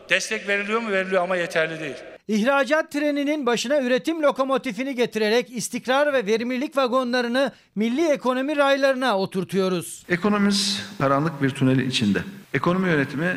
[0.08, 0.92] Destek veriliyor mu?
[0.92, 1.96] Veriliyor ama yeterli değil.
[2.30, 10.04] İhracat treninin başına üretim lokomotifini getirerek istikrar ve verimlilik vagonlarını milli ekonomi raylarına oturtuyoruz.
[10.08, 12.24] Ekonomimiz karanlık bir tünelin içinde.
[12.54, 13.36] Ekonomi yönetimi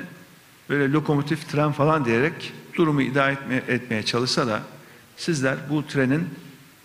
[0.70, 4.60] böyle lokomotif tren falan diyerek durumu idare etmeye, etmeye çalışsa da
[5.18, 6.30] sizler bu trenin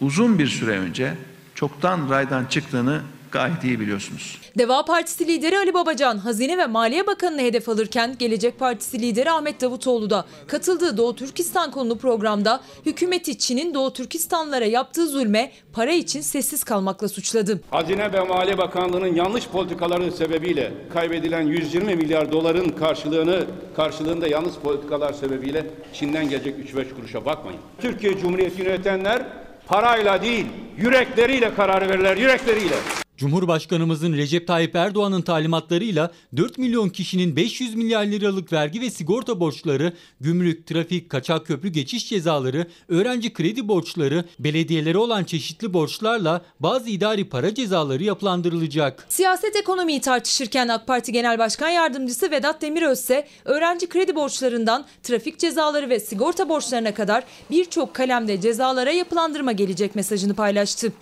[0.01, 1.15] uzun bir süre önce
[1.55, 4.39] çoktan raydan çıktığını gayet iyi biliyorsunuz.
[4.59, 9.61] Deva Partisi lideri Ali Babacan, Hazine ve Maliye Bakanı'nı hedef alırken Gelecek Partisi lideri Ahmet
[9.61, 16.21] Davutoğlu da katıldığı Doğu Türkistan konulu programda hükümeti Çin'in Doğu Türkistanlara yaptığı zulme para için
[16.21, 17.61] sessiz kalmakla suçladı.
[17.71, 25.13] Hazine ve Maliye Bakanlığı'nın yanlış politikaları sebebiyle kaybedilen 120 milyar doların karşılığını karşılığında yanlış politikalar
[25.13, 27.61] sebebiyle Çin'den gelecek 3-5 kuruşa bakmayın.
[27.81, 29.23] Türkiye Cumhuriyeti yönetenler
[29.67, 32.75] parayla değil yürekleriyle karar verirler yürekleriyle.
[33.19, 39.93] Cumhurbaşkanımızın Recep Tayyip Erdoğan'ın talimatlarıyla 4 milyon kişinin 500 milyar liralık vergi ve sigorta borçları,
[40.21, 47.29] gümrük, trafik, kaçak köprü geçiş cezaları, öğrenci kredi borçları, belediyelere olan çeşitli borçlarla bazı idari
[47.29, 49.07] para cezaları yapılandırılacak.
[49.09, 55.39] Siyaset ekonomiyi tartışırken AK Parti Genel Başkan Yardımcısı Vedat Demiröz ise öğrenci kredi borçlarından trafik
[55.39, 60.93] cezaları ve sigorta borçlarına kadar birçok kalemde cezalara yapılandırma gelecek mesajını paylaştı.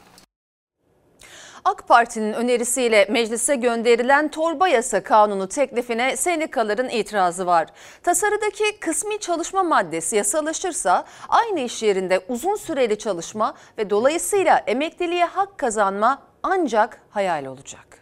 [1.67, 7.69] AK Parti'nin önerisiyle meclise gönderilen torba yasa kanunu teklifine sendikaların itirazı var.
[8.03, 15.59] Tasarıdaki kısmi çalışma maddesi yasalaşırsa aynı iş yerinde uzun süreli çalışma ve dolayısıyla emekliliğe hak
[15.59, 17.99] kazanma ancak hayal olacak.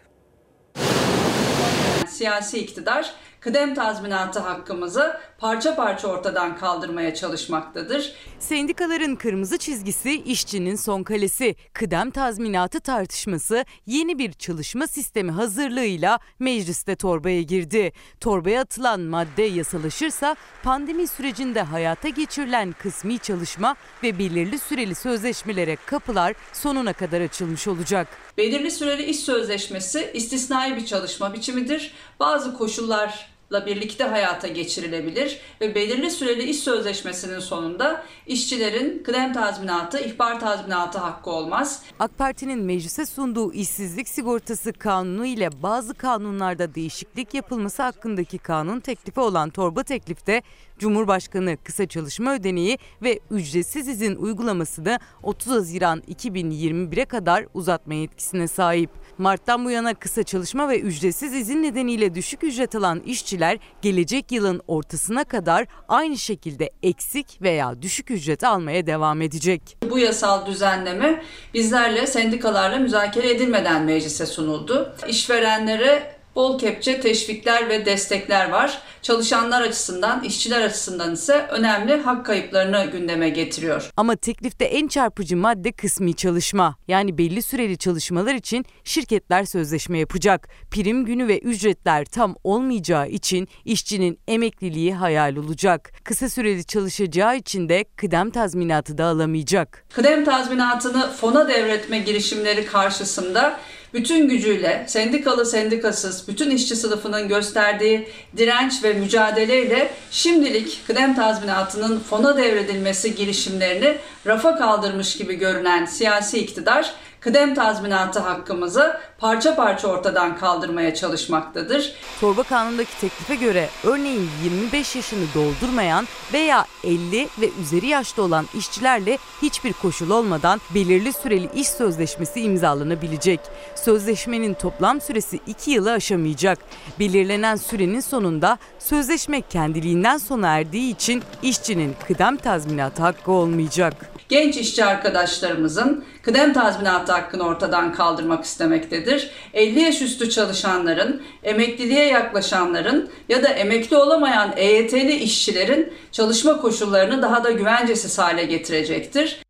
[2.09, 3.14] Siyasi iktidar
[3.45, 8.13] kıdem tazminatı hakkımızı parça parça ortadan kaldırmaya çalışmaktadır.
[8.39, 11.57] Sendikaların kırmızı çizgisi işçinin son kalesi.
[11.73, 17.93] Kıdem tazminatı tartışması yeni bir çalışma sistemi hazırlığıyla mecliste torbaya girdi.
[18.21, 26.35] Torbaya atılan madde yasalaşırsa pandemi sürecinde hayata geçirilen kısmi çalışma ve belirli süreli sözleşmelere kapılar
[26.53, 28.09] sonuna kadar açılmış olacak.
[28.39, 31.95] Belirli süreli iş sözleşmesi istisnai bir çalışma biçimidir.
[32.21, 33.34] Bazı koşullar
[33.67, 41.31] birlikte hayata geçirilebilir ve belirli süreli iş sözleşmesinin sonunda işçilerin kıdem tazminatı, ihbar tazminatı hakkı
[41.31, 41.83] olmaz.
[41.99, 49.21] AK Parti'nin meclise sunduğu işsizlik sigortası kanunu ile bazı kanunlarda değişiklik yapılması hakkındaki kanun teklifi
[49.21, 50.43] olan torba teklifte
[50.79, 58.91] Cumhurbaşkanı kısa çalışma ödeneği ve ücretsiz izin uygulamasını 30 Haziran 2021'e kadar uzatma yetkisine sahip.
[59.19, 64.63] Mart'tan bu yana kısa çalışma ve ücretsiz izin nedeniyle düşük ücret alan işçiler gelecek yılın
[64.69, 69.77] ortasına kadar aynı şekilde eksik veya düşük ücret almaya devam edecek.
[69.91, 71.23] Bu yasal düzenleme
[71.55, 74.95] bizlerle sendikalarla müzakere edilmeden meclise sunuldu.
[75.09, 78.83] İşverenlere bol kepçe teşvikler ve destekler var.
[79.03, 83.90] Çalışanlar açısından, işçiler açısından ise önemli hak kayıplarını gündeme getiriyor.
[83.97, 86.77] Ama teklifte en çarpıcı madde kısmi çalışma.
[86.88, 90.49] Yani belli süreli çalışmalar için şirketler sözleşme yapacak.
[90.70, 95.92] Prim günü ve ücretler tam olmayacağı için işçinin emekliliği hayal olacak.
[96.05, 99.85] Kısa süreli çalışacağı için de kıdem tazminatı da alamayacak.
[99.94, 103.61] Kıdem tazminatını fona devretme girişimleri karşısında
[103.95, 112.37] bütün gücüyle sendikalı sendikasız bütün işçi sınıfının gösterdiği direnç ve mücadeleyle şimdilik kıdem tazminatının fona
[112.37, 120.95] devredilmesi girişimlerini rafa kaldırmış gibi görünen siyasi iktidar kıdem tazminatı hakkımızı parça parça ortadan kaldırmaya
[120.95, 121.93] çalışmaktadır.
[122.21, 129.19] Torba kanundaki teklife göre örneğin 25 yaşını doldurmayan veya 50 ve üzeri yaşta olan işçilerle
[129.43, 133.41] hiçbir koşul olmadan belirli süreli iş sözleşmesi imzalanabilecek.
[133.75, 136.59] Sözleşmenin toplam süresi 2 yılı aşamayacak.
[136.99, 144.13] Belirlenen sürenin sonunda sözleşme kendiliğinden sona erdiği için işçinin kıdem tazminatı hakkı olmayacak.
[144.29, 149.31] Genç işçi arkadaşlarımızın kıdem tazminatı hakkını ortadan kaldırmak istemektedir.
[149.55, 157.45] 50 yaş üstü çalışanların, emekliliğe yaklaşanların ya da emekli olamayan EYT'li işçilerin çalışma koşullarını daha
[157.45, 159.44] da güvencesiz hale getirecektir.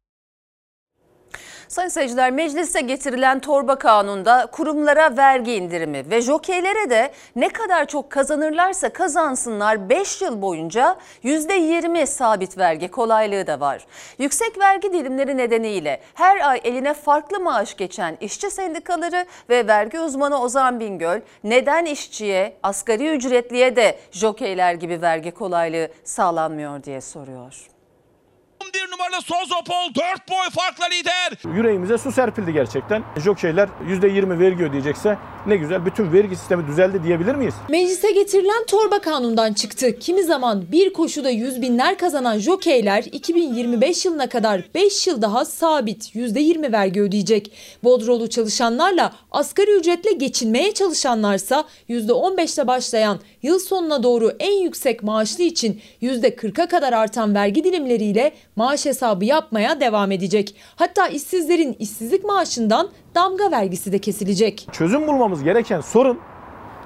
[1.68, 8.11] Sayın seyirciler meclise getirilen torba kanunda kurumlara vergi indirimi ve jokeylere de ne kadar çok
[8.11, 13.87] kazanırlarsa kazansınlar 5 yıl boyunca %20 sabit vergi kolaylığı da var.
[14.18, 20.42] Yüksek vergi dilimleri nedeniyle her ay eline farklı maaş geçen işçi sendikaları ve vergi uzmanı
[20.42, 27.74] Ozan Bingöl neden işçiye, asgari ücretliye de jokeyler gibi vergi kolaylığı sağlanmıyor diye soruyor.
[28.74, 31.55] Bir numaralı Sozopol 4 boy farkla lider.
[31.57, 33.03] Yüreğimize su serpildi gerçekten.
[33.24, 37.55] Jokeyler %20 vergi ödeyecekse ne güzel bütün vergi sistemi düzeldi diyebilir miyiz?
[37.68, 39.98] Meclise getirilen torba kanundan çıktı.
[39.98, 46.14] Kimi zaman bir koşuda yüz binler kazanan jokeyler 2025 yılına kadar 5 yıl daha sabit
[46.14, 47.53] %20 vergi ödeyecek.
[47.85, 55.81] Bodrolu çalışanlarla asgari ücretle geçinmeye çalışanlarsa %15'te başlayan yıl sonuna doğru en yüksek maaşlı için
[56.03, 60.55] %40'a kadar artan vergi dilimleriyle maaş hesabı yapmaya devam edecek.
[60.77, 64.69] Hatta işsizlerin işsizlik maaşından damga vergisi de kesilecek.
[64.73, 66.19] Çözüm bulmamız gereken sorun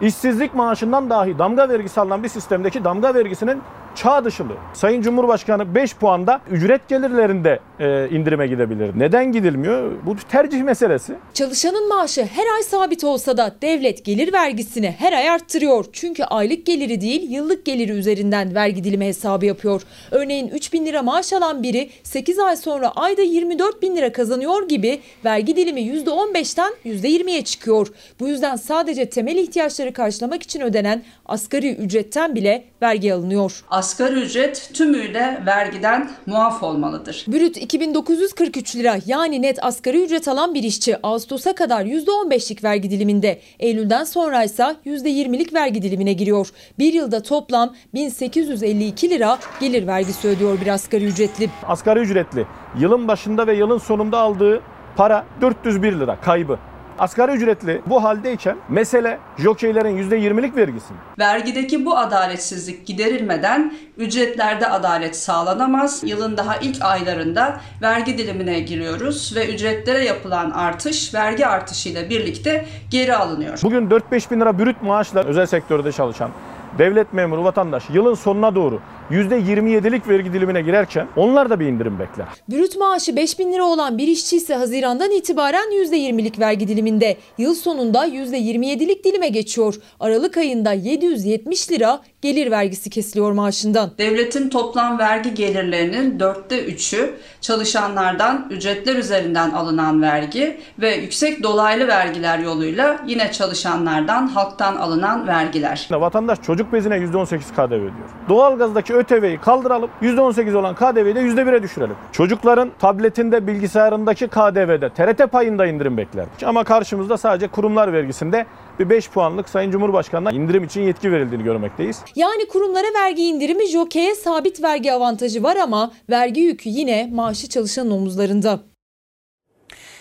[0.00, 3.62] işsizlik maaşından dahi damga vergisi alınan bir sistemdeki damga vergisinin
[3.94, 4.56] çağ dışılığı.
[4.72, 8.90] Sayın Cumhurbaşkanı 5 puanda ücret gelirlerinde e, indirime gidebilir.
[8.96, 9.92] Neden gidilmiyor?
[10.06, 11.14] Bu tercih meselesi.
[11.34, 15.84] Çalışanın maaşı her ay sabit olsa da devlet gelir vergisini her ay arttırıyor.
[15.92, 19.82] Çünkü aylık geliri değil yıllık geliri üzerinden vergi dilimi hesabı yapıyor.
[20.10, 24.68] Örneğin 3 bin lira maaş alan biri 8 ay sonra ayda 24 bin lira kazanıyor
[24.68, 27.88] gibi vergi dilimi %15'ten %20'ye çıkıyor.
[28.20, 33.64] Bu yüzden sadece temel ihtiyaçları karşılamak için ödenen asgari ücretten bile vergi alınıyor.
[33.70, 37.24] Asgari ücret tümüyle vergiden muaf olmalıdır.
[37.28, 43.40] Brüt 2943 lira yani net asgari ücret alan bir işçi Ağustos'a kadar %15'lik vergi diliminde.
[43.58, 46.48] Eylül'den sonra ise %20'lik vergi dilimine giriyor.
[46.78, 51.50] Bir yılda toplam 1852 lira gelir vergisi ödüyor bir asgari ücretli.
[51.66, 52.46] Asgari ücretli
[52.78, 54.62] yılın başında ve yılın sonunda aldığı
[54.96, 56.58] para 401 lira kaybı.
[56.98, 60.92] Asgari ücretli bu haldeyken mesele jokeylerin %20'lik vergisi.
[60.92, 60.98] mi?
[61.18, 66.02] Vergideki bu adaletsizlik giderilmeden ücretlerde adalet sağlanamaz.
[66.04, 73.16] Yılın daha ilk aylarında vergi dilimine giriyoruz ve ücretlere yapılan artış vergi artışıyla birlikte geri
[73.16, 73.58] alınıyor.
[73.62, 76.30] Bugün 4-5 bin lira brüt maaşla özel sektörde çalışan
[76.78, 78.80] devlet memuru vatandaş yılın sonuna doğru
[79.10, 82.26] %27'lik vergi dilimine girerken onlar da bir indirim bekler.
[82.48, 87.16] Brüt maaşı 5 bin lira olan bir işçi ise Haziran'dan itibaren %20'lik vergi diliminde.
[87.38, 89.74] Yıl sonunda %27'lik dilime geçiyor.
[90.00, 93.90] Aralık ayında 770 lira gelir vergisi kesiliyor maaşından.
[93.98, 102.38] Devletin toplam vergi gelirlerinin dörtte üçü çalışanlardan ücretler üzerinden alınan vergi ve yüksek dolaylı vergiler
[102.38, 105.88] yoluyla yine çalışanlardan halktan alınan vergiler.
[105.90, 108.08] Vatandaş çocuk bezine %18 KDV ödüyor.
[108.28, 111.96] Doğalgazdaki ÖTV'yi kaldıralım, %18 olan KDV'yi de %1'e düşürelim.
[112.12, 116.26] Çocukların tabletinde, bilgisayarındaki KDV'de, TRT payında indirim bekler.
[116.44, 118.46] Ama karşımızda sadece kurumlar vergisinde
[118.78, 122.02] bir 5 puanlık Sayın Cumhurbaşkanı'na indirim için yetki verildiğini görmekteyiz.
[122.16, 127.90] Yani kurumlara vergi indirimi jokeye sabit vergi avantajı var ama vergi yükü yine maaşı çalışanın
[127.90, 128.60] omuzlarında.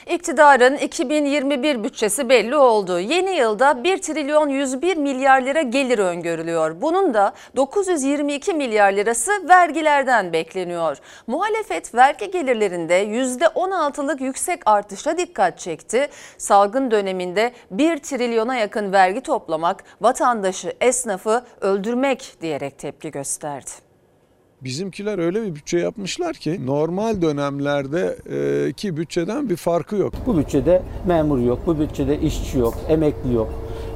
[0.09, 2.99] İktidarın 2021 bütçesi belli oldu.
[2.99, 6.81] Yeni yılda 1 trilyon 101 milyar lira gelir öngörülüyor.
[6.81, 10.97] Bunun da 922 milyar lirası vergilerden bekleniyor.
[11.27, 16.07] Muhalefet vergi gelirlerinde %16'lık yüksek artışa dikkat çekti.
[16.37, 23.86] Salgın döneminde 1 trilyona yakın vergi toplamak vatandaşı, esnafı öldürmek diyerek tepki gösterdi.
[24.61, 30.13] Bizimkiler öyle bir bütçe yapmışlar ki normal dönemlerde e, ki bütçeden bir farkı yok.
[30.25, 33.49] Bu bütçede memur yok, bu bütçede işçi yok, emekli yok.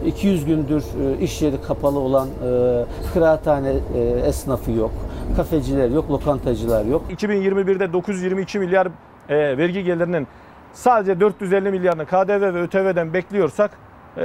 [0.05, 3.73] 200 gündür e, iş yeri kapalı olan e, kıraathane
[4.25, 4.91] esnafı yok,
[5.35, 7.05] kafeciler yok, lokantacılar yok.
[7.11, 8.87] 2021'de 922 milyar
[9.29, 10.27] vergi gelirinin
[10.73, 13.71] sadece 450 milyarını KDV ve ÖTV'den bekliyorsak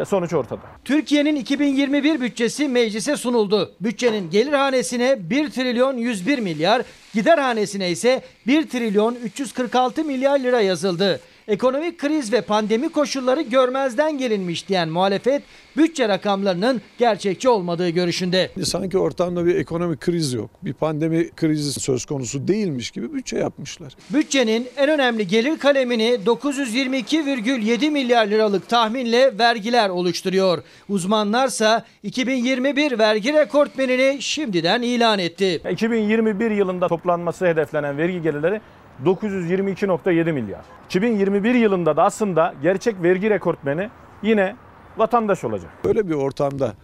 [0.07, 0.61] sonuç ortada.
[0.85, 3.75] Türkiye'nin 2021 bütçesi meclise sunuldu.
[3.81, 6.83] Bütçenin gelir hanesine 1 trilyon 101 milyar,
[7.15, 11.21] gider hanesine ise 1 trilyon 346 milyar lira yazıldı.
[11.49, 15.43] Ekonomik kriz ve pandemi koşulları görmezden gelinmiş diyen muhalefet
[15.77, 18.51] bütçe rakamlarının gerçekçi olmadığı görüşünde.
[18.65, 23.97] Sanki ortamda bir ekonomik kriz yok, bir pandemi krizi söz konusu değilmiş gibi bütçe yapmışlar.
[24.11, 30.63] Bütçenin en önemli gelir kalemini 922,7 milyar liralık tahminle vergiler oluşturuyor.
[30.89, 35.63] Uzmanlarsa 2021 vergi rekortmenini şimdiden ilan etti.
[35.73, 38.61] 2021 yılında toplanması hedeflenen vergi gelirleri
[39.05, 40.65] 922.7 milyar.
[40.87, 43.91] 2021 yılında da aslında gerçek vergi rekortmeni
[44.23, 44.57] yine
[44.97, 45.71] vatandaş olacak.
[45.85, 46.75] Böyle bir ortamda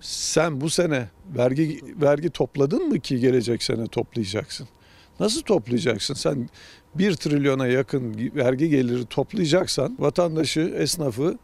[0.00, 4.68] sen bu sene vergi vergi topladın mı ki gelecek sene toplayacaksın?
[5.20, 6.14] Nasıl toplayacaksın?
[6.14, 6.48] Sen
[6.94, 11.38] 1 trilyona yakın vergi geliri toplayacaksan vatandaşı, esnafı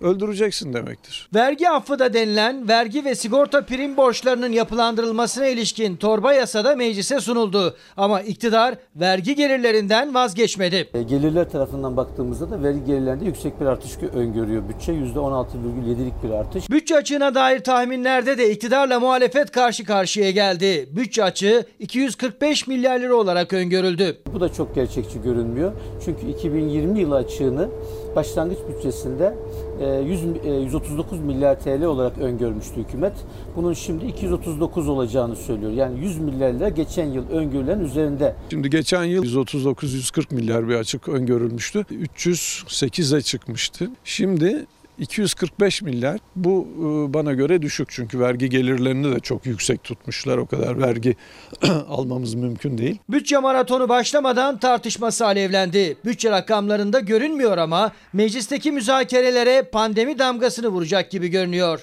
[0.00, 1.28] öldüreceksin demektir.
[1.34, 7.76] Vergi affı da denilen vergi ve sigorta prim borçlarının yapılandırılmasına ilişkin torba yasada meclise sunuldu.
[7.96, 10.88] Ama iktidar vergi gelirlerinden vazgeçmedi.
[10.94, 14.92] E, Gelirler tarafından baktığımızda da vergi gelirlerinde yüksek bir artış gö- öngörüyor bütçe.
[14.92, 16.70] %16,7'lik bir artış.
[16.70, 20.88] Bütçe açığına dair tahminlerde de iktidarla muhalefet karşı karşıya geldi.
[20.96, 24.16] Bütçe açığı 245 milyar lira olarak öngörüldü.
[24.34, 25.72] Bu da çok gerçekçi görünmüyor.
[26.04, 27.68] Çünkü 2020 yılı açığını
[28.16, 29.34] başlangıç bütçesinde
[29.80, 33.12] 100, e, 139 milyar TL olarak öngörmüştü hükümet.
[33.56, 35.72] Bunun şimdi 239 olacağını söylüyor.
[35.72, 38.34] Yani 100 milyar lira geçen yıl öngörülen üzerinde.
[38.50, 41.84] Şimdi geçen yıl 139-140 milyar bir açık öngörülmüştü.
[42.16, 43.90] 308'e çıkmıştı.
[44.04, 44.66] Şimdi
[44.98, 46.20] 245 milyar.
[46.36, 50.38] Bu e, bana göre düşük çünkü vergi gelirlerini de çok yüksek tutmuşlar.
[50.38, 51.16] O kadar vergi
[51.88, 52.98] almamız mümkün değil.
[53.08, 55.96] Bütçe maratonu başlamadan tartışması alevlendi.
[56.04, 61.82] Bütçe rakamlarında görünmüyor ama meclisteki müzakerelere pandemi damgasını vuracak gibi görünüyor.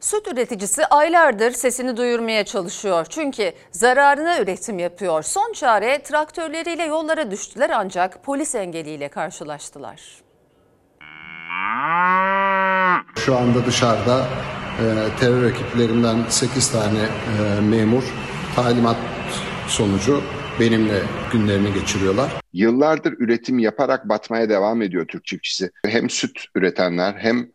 [0.00, 3.06] Süt üreticisi aylardır sesini duyurmaya çalışıyor.
[3.10, 5.22] Çünkü zararına üretim yapıyor.
[5.22, 10.22] Son çare traktörleriyle yollara düştüler ancak polis engeliyle karşılaştılar.
[13.16, 14.26] Şu anda dışarıda
[14.78, 14.84] e,
[15.20, 18.02] terör ekiplerinden 8 tane e, memur
[18.56, 18.96] talimat
[19.68, 20.22] sonucu
[20.60, 22.32] benimle günlerini geçiriyorlar.
[22.52, 25.70] Yıllardır üretim yaparak batmaya devam ediyor Türk çiftçisi.
[25.86, 27.46] Hem süt üretenler hem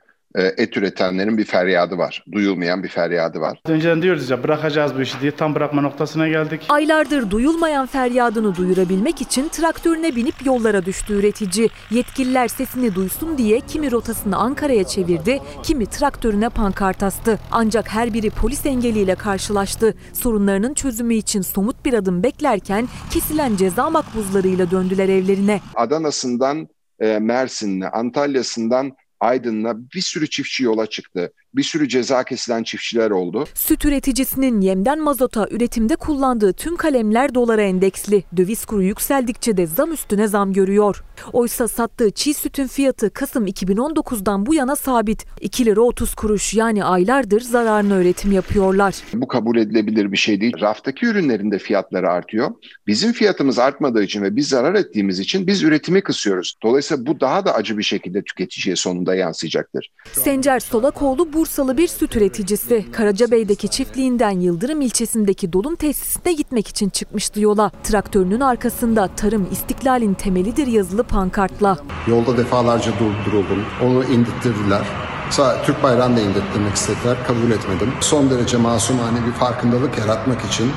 [0.41, 2.23] et üretenlerin bir feryadı var.
[2.31, 3.59] Duyulmayan bir feryadı var.
[3.65, 6.61] Önceden diyoruz ya bırakacağız bu işi diye tam bırakma noktasına geldik.
[6.69, 11.69] Aylardır duyulmayan feryadını duyurabilmek için traktörüne binip yollara düştü üretici.
[11.91, 17.39] Yetkililer sesini duysun diye kimi rotasını Ankara'ya çevirdi, kimi traktörüne pankart astı.
[17.51, 19.93] Ancak her biri polis engeliyle karşılaştı.
[20.13, 25.61] Sorunlarının çözümü için somut bir adım beklerken kesilen ceza makbuzlarıyla döndüler evlerine.
[25.75, 26.67] Adana'sından
[26.99, 31.33] e, Mersin'le, Antalya'sından Aydın'la bir sürü çiftçi yola çıktı.
[31.57, 33.45] Bir sürü ceza kesilen çiftçiler oldu.
[33.53, 38.23] Süt üreticisinin yemden mazota üretimde kullandığı tüm kalemler dolara endeksli.
[38.37, 41.03] Döviz kuru yükseldikçe de zam üstüne zam görüyor.
[41.33, 45.25] Oysa sattığı çiğ sütün fiyatı Kasım 2019'dan bu yana sabit.
[45.41, 48.95] 2 lira 30 kuruş yani aylardır zararına üretim yapıyorlar.
[49.13, 50.53] Bu kabul edilebilir bir şey değil.
[50.61, 52.51] Raftaki ürünlerin de fiyatları artıyor.
[52.87, 56.55] Bizim fiyatımız artmadığı için ve biz zarar ettiğimiz için biz üretimi kısıyoruz.
[56.63, 59.91] Dolayısıyla bu daha da acı bir şekilde tüketiciye sonunda yansıyacaktır.
[60.13, 62.85] Sencer Solakoğlu Bursalı bir süt üreticisi.
[62.91, 67.71] Karacabey'deki çiftliğinden Yıldırım ilçesindeki dolum tesisine gitmek için çıkmıştı yola.
[67.83, 71.77] Traktörünün arkasında tarım istiklalin temelidir yazılı pankartla.
[72.07, 73.65] Yolda defalarca durduruldum.
[73.83, 74.81] Onu indirttirdiler.
[75.29, 77.17] Sadece Türk bayrağını da indirttirmek istediler.
[77.27, 77.93] Kabul etmedim.
[78.01, 80.71] Son derece masumane bir farkındalık yaratmak için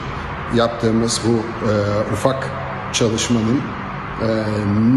[0.54, 1.36] yaptığımız bu
[1.70, 1.72] e,
[2.12, 2.50] ufak
[2.92, 3.60] çalışmanın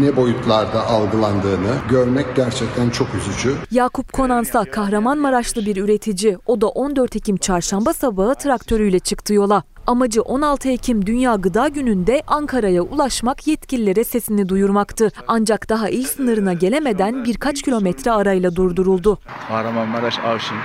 [0.00, 3.54] ne boyutlarda algılandığını görmek gerçekten çok üzücü.
[3.70, 6.38] Yakup Konansa Kahramanmaraşlı bir üretici.
[6.46, 9.62] O da 14 Ekim çarşamba sabahı traktörüyle çıktı yola.
[9.86, 15.10] Amacı 16 Ekim Dünya Gıda Günü'nde Ankara'ya ulaşmak yetkililere sesini duyurmaktı.
[15.28, 19.18] Ancak daha il sınırına gelemeden birkaç kilometre arayla durduruldu.
[19.48, 20.56] Kahramanmaraş Avşin.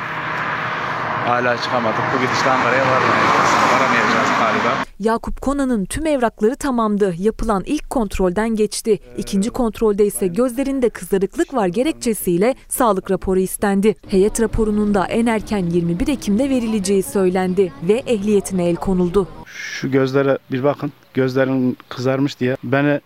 [1.26, 2.02] Hala çıkamadık.
[2.16, 3.69] Bu gidişle Ankara'ya varamayacağız.
[4.40, 4.86] Galiba.
[5.00, 7.16] Yakup Konan'ın tüm evrakları tamamdı.
[7.18, 9.00] Yapılan ilk kontrolden geçti.
[9.18, 13.96] İkinci kontrolde ise gözlerinde kızarıklık var gerekçesiyle sağlık raporu istendi.
[14.08, 19.28] Heyet raporunun da en erken 21 Ekim'de verileceği söylendi ve ehliyetine el konuldu.
[19.46, 20.92] Şu gözlere bir bakın.
[21.14, 23.02] Gözlerin kızarmış diye beni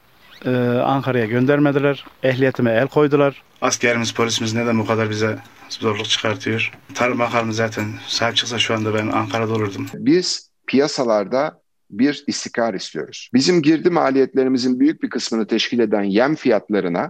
[0.46, 0.56] e,
[0.86, 2.06] Ankara'ya göndermediler.
[2.24, 3.44] Ehliyetime el koydular.
[3.62, 5.38] Askerimiz, polisimiz neden bu kadar bize
[5.70, 6.72] zorluk çıkartıyor?
[6.94, 9.88] Tarım Bakanı zaten sahip çıksa şu anda ben Ankara'da olurdum.
[9.94, 13.30] Biz piyasalarda bir istikrar istiyoruz.
[13.34, 17.10] Bizim girdi maliyetlerimizin büyük bir kısmını teşkil eden yem fiyatlarına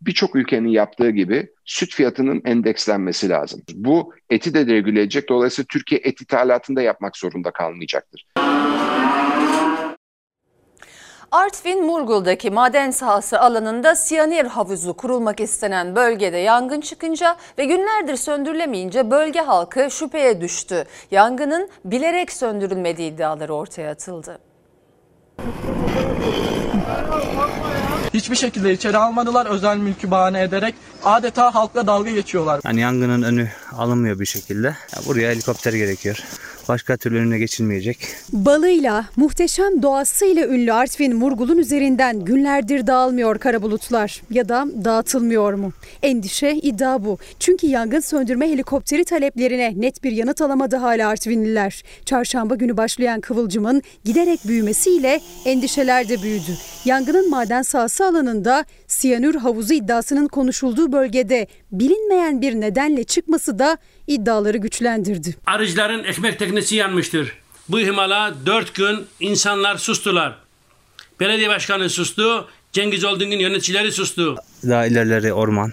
[0.00, 3.62] birçok ülkenin yaptığı gibi süt fiyatının endekslenmesi lazım.
[3.74, 5.28] Bu eti de regüle edecek.
[5.28, 8.26] Dolayısıyla Türkiye et ithalatında yapmak zorunda kalmayacaktır.
[11.36, 19.10] Artvin Murgul'daki maden sahası alanında siyanir havuzu kurulmak istenen bölgede yangın çıkınca ve günlerdir söndürülemeyince
[19.10, 20.84] bölge halkı şüpheye düştü.
[21.10, 24.38] Yangının bilerek söndürülmediği iddiaları ortaya atıldı.
[28.14, 30.74] Hiçbir şekilde içeri almadılar özel mülkü bahane ederek
[31.04, 32.60] adeta halkla dalga geçiyorlar.
[32.64, 34.66] Yani yangının önü alınmıyor bir şekilde.
[34.66, 36.24] Ya buraya helikopter gerekiyor.
[36.68, 37.98] Başka türlü önüne geçilmeyecek.
[38.32, 45.72] Balıyla, muhteşem doğasıyla ünlü Artvin Murgul'un üzerinden günlerdir dağılmıyor kara bulutlar ya da dağıtılmıyor mu?
[46.02, 47.18] Endişe, iddia bu.
[47.40, 51.82] Çünkü yangın söndürme helikopteri taleplerine net bir yanıt alamadı hala Artvinliler.
[52.04, 56.56] Çarşamba günü başlayan kıvılcımın giderek büyümesiyle endişeler de büyüdü.
[56.84, 64.56] Yangının maden sahası alanında siyanür havuzu iddiasının konuşulduğu bölgede bilinmeyen bir nedenle çıkması da iddiaları
[64.56, 65.34] güçlendirdi.
[65.46, 67.32] Arıcıların ekmek teknesi yanmıştır.
[67.68, 70.38] Bu ihmala dört gün insanlar sustular.
[71.20, 74.36] Belediye başkanı sustu, Cengiz Oldung'un yöneticileri sustu.
[74.62, 75.72] Daha ilerleri orman.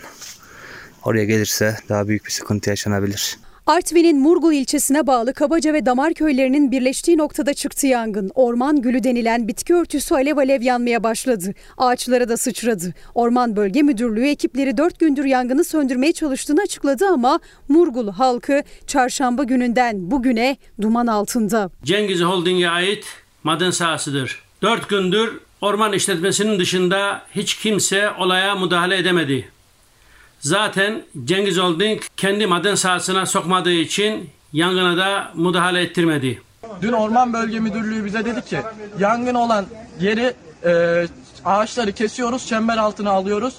[1.04, 3.38] Oraya gelirse daha büyük bir sıkıntı yaşanabilir.
[3.68, 8.32] Artvin'in Murgul ilçesine bağlı Kabaca ve Damar köylerinin birleştiği noktada çıktı yangın.
[8.36, 11.54] Orman gülü denilen bitki örtüsü alev alev yanmaya başladı.
[11.78, 12.94] Ağaçlara da sıçradı.
[13.16, 17.40] Orman Bölge Müdürlüğü ekipleri 4 gündür yangını söndürmeye çalıştığını açıkladı ama
[17.70, 21.70] Murgul halkı çarşamba gününden bugüne duman altında.
[21.84, 23.06] Cengiz Holding'e ait
[23.44, 24.42] maden sahasıdır.
[24.62, 29.53] Dört gündür orman işletmesinin dışında hiç kimse olaya müdahale edemedi.
[30.44, 36.42] Zaten Cengiz Holding kendi maden sahasına sokmadığı için yangına da müdahale ettirmedi.
[36.82, 38.60] Dün Orman Bölge Müdürlüğü bize dedi ki
[39.00, 39.66] yangın olan
[40.00, 40.34] yeri
[40.66, 41.06] e,
[41.46, 43.56] ağaçları kesiyoruz, çember altına alıyoruz.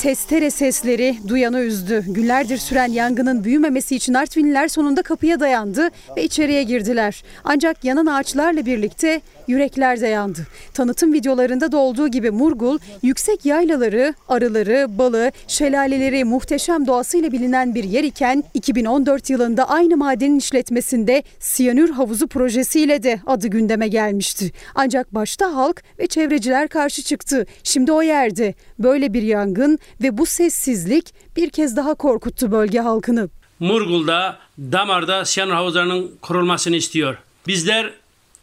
[0.00, 2.04] Testere sesleri duyanı üzdü.
[2.06, 7.24] Günlerdir süren yangının büyümemesi için Artvinliler sonunda kapıya dayandı ve içeriye girdiler.
[7.44, 10.46] Ancak yanan ağaçlarla birlikte yürekler de yandı.
[10.74, 17.84] Tanıtım videolarında da olduğu gibi Murgul, yüksek yaylaları, arıları, balı, şelaleleri muhteşem doğasıyla bilinen bir
[17.84, 24.52] yer iken 2014 yılında aynı madenin işletmesinde siyanür havuzu projesiyle de adı gündeme gelmişti.
[24.74, 27.46] Ancak başta halk ve çevreciler karşı çıktı.
[27.62, 33.28] Şimdi o yerde böyle bir yangın ve bu sessizlik bir kez daha korkuttu bölge halkını.
[33.60, 37.18] Murgul'da, Damar'da siyanür havuzlarının kurulmasını istiyor.
[37.46, 37.92] Bizler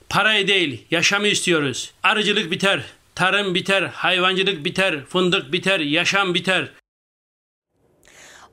[0.10, 1.91] parayı değil, yaşamı istiyoruz.
[2.04, 2.84] Arıcılık biter,
[3.16, 6.72] tarım biter, hayvancılık biter, fındık biter, yaşam biter.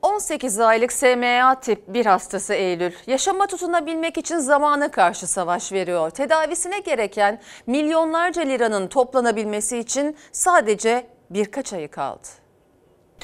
[0.02, 6.10] 18 aylık SMA tip 1 hastası Eylül, yaşama tutunabilmek için zamana karşı savaş veriyor.
[6.10, 12.28] Tedavisine gereken milyonlarca liranın toplanabilmesi için sadece birkaç ayı kaldı.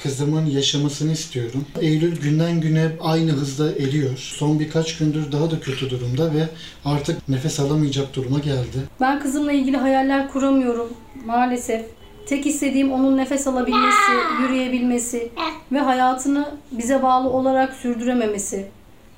[0.03, 1.65] Kızımın yaşamasını istiyorum.
[1.81, 4.17] Eylül günden güne aynı hızda eriyor.
[4.17, 6.47] Son birkaç gündür daha da kötü durumda ve
[6.85, 8.77] artık nefes alamayacak duruma geldi.
[9.01, 10.89] Ben kızımla ilgili hayaller kuramıyorum
[11.25, 11.85] maalesef.
[12.25, 15.29] Tek istediğim onun nefes alabilmesi, yürüyebilmesi
[15.71, 18.67] ve hayatını bize bağlı olarak sürdürememesi.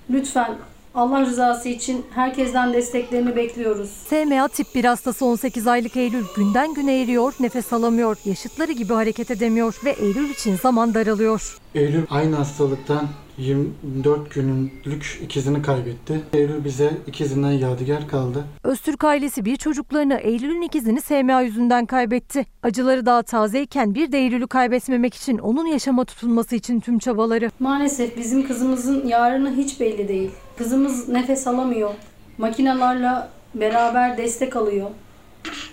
[0.09, 0.55] Lütfen
[0.95, 3.89] Allah rızası için herkesten desteklerini bekliyoruz.
[3.89, 9.31] SMA tip 1 hastası 18 aylık Eylül günden güne eriyor, nefes alamıyor, yaşıtları gibi hareket
[9.31, 11.57] edemiyor ve Eylül için zaman daralıyor.
[11.75, 13.07] Eylül aynı hastalıktan
[13.37, 16.21] 24 günlük ikizini kaybetti.
[16.33, 18.43] Eylül bize ikizinden yadigar kaldı.
[18.63, 22.45] Öztürk ailesi bir çocuklarını Eylül'ün ikizini SMA yüzünden kaybetti.
[22.63, 27.51] Acıları daha tazeyken bir de Eylül'ü kaybetmemek için onun yaşama tutunması için tüm çabaları.
[27.59, 30.31] Maalesef bizim kızımızın yarını hiç belli değil.
[30.57, 31.93] Kızımız nefes alamıyor.
[32.37, 34.89] Makinalarla beraber destek alıyor.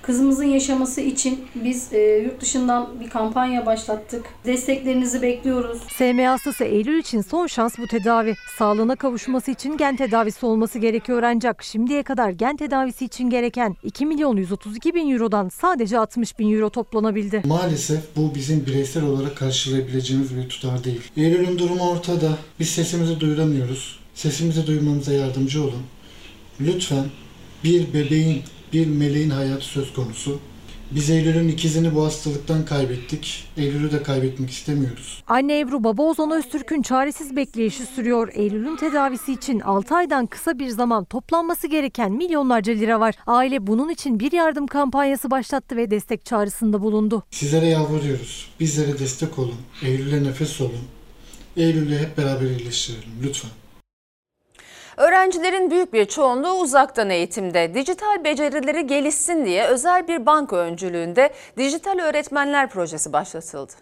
[0.03, 4.25] Kızımızın yaşaması için biz e, yurt dışından bir kampanya başlattık.
[4.47, 5.79] Desteklerinizi bekliyoruz.
[5.97, 8.35] SMA hastası Eylül için son şans bu tedavi.
[8.59, 14.07] Sağlığına kavuşması için gen tedavisi olması gerekiyor ancak şimdiye kadar gen tedavisi için gereken 2
[14.07, 17.43] milyon 132 bin eurodan sadece 60 bin euro toplanabildi.
[17.47, 21.01] Maalesef bu bizim bireysel olarak karşılayabileceğimiz bir tutar değil.
[21.17, 22.29] Eylül'ün durumu ortada.
[22.61, 24.01] Biz sesimizi duyuramıyoruz.
[24.15, 25.83] Sesimizi duymamıza yardımcı olun.
[26.61, 27.05] Lütfen
[27.65, 28.43] bir bebeğin
[28.73, 30.39] bir meleğin hayatı söz konusu.
[30.91, 33.45] Biz Eylül'ün ikizini bu hastalıktan kaybettik.
[33.57, 35.23] Eylül'ü de kaybetmek istemiyoruz.
[35.27, 38.29] Anne Ebru baba Ozan Öztürk'ün çaresiz bekleyişi sürüyor.
[38.33, 43.15] Eylül'ün tedavisi için 6 aydan kısa bir zaman toplanması gereken milyonlarca lira var.
[43.27, 47.23] Aile bunun için bir yardım kampanyası başlattı ve destek çağrısında bulundu.
[47.31, 48.51] Sizlere yalvarıyoruz.
[48.61, 49.59] Bizlere destek olun.
[49.83, 50.85] Eylül'e nefes olun.
[51.57, 53.51] Eylül'ü hep beraber iyileştirelim lütfen.
[55.01, 57.75] Öğrencilerin büyük bir çoğunluğu uzaktan eğitimde.
[57.75, 63.73] Dijital becerileri gelişsin diye özel bir banka öncülüğünde Dijital Öğretmenler Projesi başlatıldı.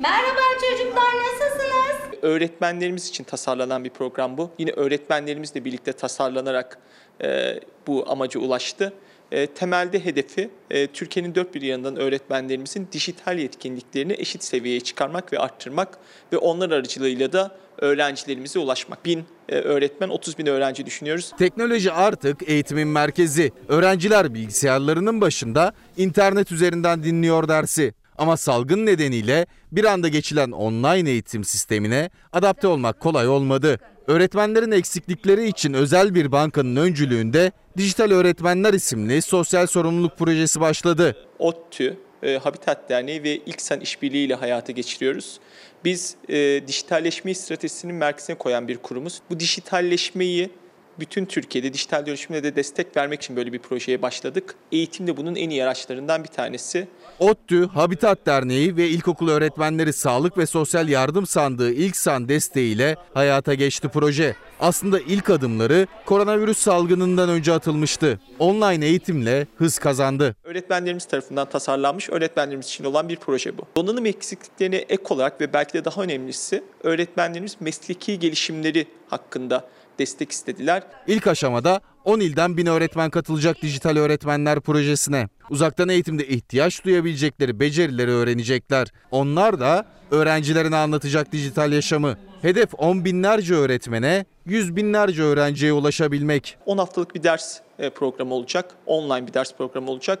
[0.00, 2.22] Merhaba çocuklar nasılsınız?
[2.22, 4.50] Öğretmenlerimiz için tasarlanan bir program bu.
[4.58, 6.78] Yine öğretmenlerimizle birlikte tasarlanarak
[7.22, 8.92] e, bu amaca ulaştı.
[9.32, 15.38] E, temelde hedefi e, Türkiye'nin dört bir yanından öğretmenlerimizin dijital yetkinliklerini eşit seviyeye çıkarmak ve
[15.38, 15.98] arttırmak
[16.32, 19.04] ve onlar aracılığıyla da öğrencilerimize ulaşmak.
[19.04, 21.32] Bin e, öğretmen, 30 bin öğrenci düşünüyoruz.
[21.38, 23.52] Teknoloji artık eğitimin merkezi.
[23.68, 27.94] Öğrenciler bilgisayarlarının başında internet üzerinden dinliyor dersi.
[28.18, 33.78] Ama salgın nedeniyle bir anda geçilen online eğitim sistemine adapte olmak kolay olmadı.
[34.08, 41.16] Öğretmenlerin eksiklikleri için özel bir bankanın öncülüğünde Dijital Öğretmenler isimli sosyal sorumluluk projesi başladı.
[41.38, 45.40] ODTÜ, e, Habitat Derneği ve İlksen işbirliğiyle hayata geçiriyoruz.
[45.84, 49.20] Biz e, dijitalleşmeyi stratejisinin merkezine koyan bir kurumuz.
[49.30, 50.50] Bu dijitalleşmeyi
[50.98, 54.54] bütün Türkiye'de dijital dönüşümle de destek vermek için böyle bir projeye başladık.
[54.72, 56.88] Eğitim de bunun en iyi araçlarından bir tanesi.
[57.18, 63.88] ODTÜ, Habitat Derneği ve İlkokul Öğretmenleri Sağlık ve Sosyal Yardım Sandığı İlksan desteğiyle hayata geçti
[63.88, 64.36] proje.
[64.60, 68.20] Aslında ilk adımları koronavirüs salgınından önce atılmıştı.
[68.38, 70.36] Online eğitimle hız kazandı.
[70.44, 73.62] Öğretmenlerimiz tarafından tasarlanmış, öğretmenlerimiz için olan bir proje bu.
[73.76, 79.68] Donanım eksikliklerine ek olarak ve belki de daha önemlisi öğretmenlerimiz mesleki gelişimleri hakkında
[79.98, 80.82] destek istediler.
[81.06, 85.28] İlk aşamada 10 ilden 1000 öğretmen katılacak dijital öğretmenler projesine.
[85.50, 88.88] Uzaktan eğitimde ihtiyaç duyabilecekleri becerileri öğrenecekler.
[89.10, 92.16] Onlar da öğrencilerine anlatacak dijital yaşamı.
[92.42, 96.58] Hedef 10 binlerce öğretmene, 100 binlerce öğrenciye ulaşabilmek.
[96.66, 100.18] 10 haftalık bir ders e, programı olacak, online bir ders programı olacak.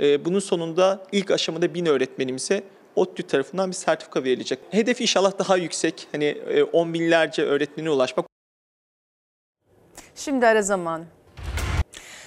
[0.00, 2.62] E, bunun sonunda ilk aşamada 1000 öğretmenimize
[2.96, 4.58] ODTÜ tarafından bir sertifika verilecek.
[4.70, 6.06] Hedef inşallah daha yüksek.
[6.12, 8.26] Hani e, 10 binlerce öğretmene ulaşmak.
[10.16, 11.04] Şimdi ara zaman.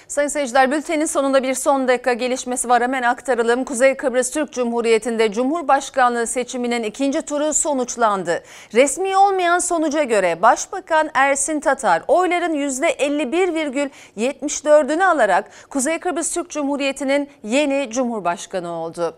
[0.08, 3.64] Sayın seyirciler bültenin sonunda bir son dakika gelişmesi var hemen aktaralım.
[3.64, 8.44] Kuzey Kıbrıs Türk Cumhuriyeti'nde Cumhurbaşkanlığı seçiminin ikinci turu sonuçlandı.
[8.74, 17.90] Resmi olmayan sonuca göre Başbakan Ersin Tatar oyların %51,74'ünü alarak Kuzey Kıbrıs Türk Cumhuriyeti'nin yeni
[17.92, 19.16] Cumhurbaşkanı oldu.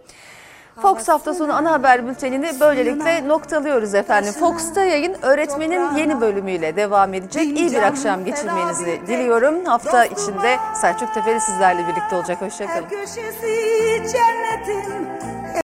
[0.80, 4.34] Fox hafta sonu ana haber bültenini böylelikle noktalıyoruz efendim.
[4.40, 7.44] Fox'ta yayın öğretmenin yeni bölümüyle devam edecek.
[7.44, 9.66] İyi bir akşam geçirmenizi diliyorum.
[9.66, 12.42] Hafta içinde Selçuk Teferi sizlerle birlikte olacak.
[12.42, 12.86] Hoşçakalın.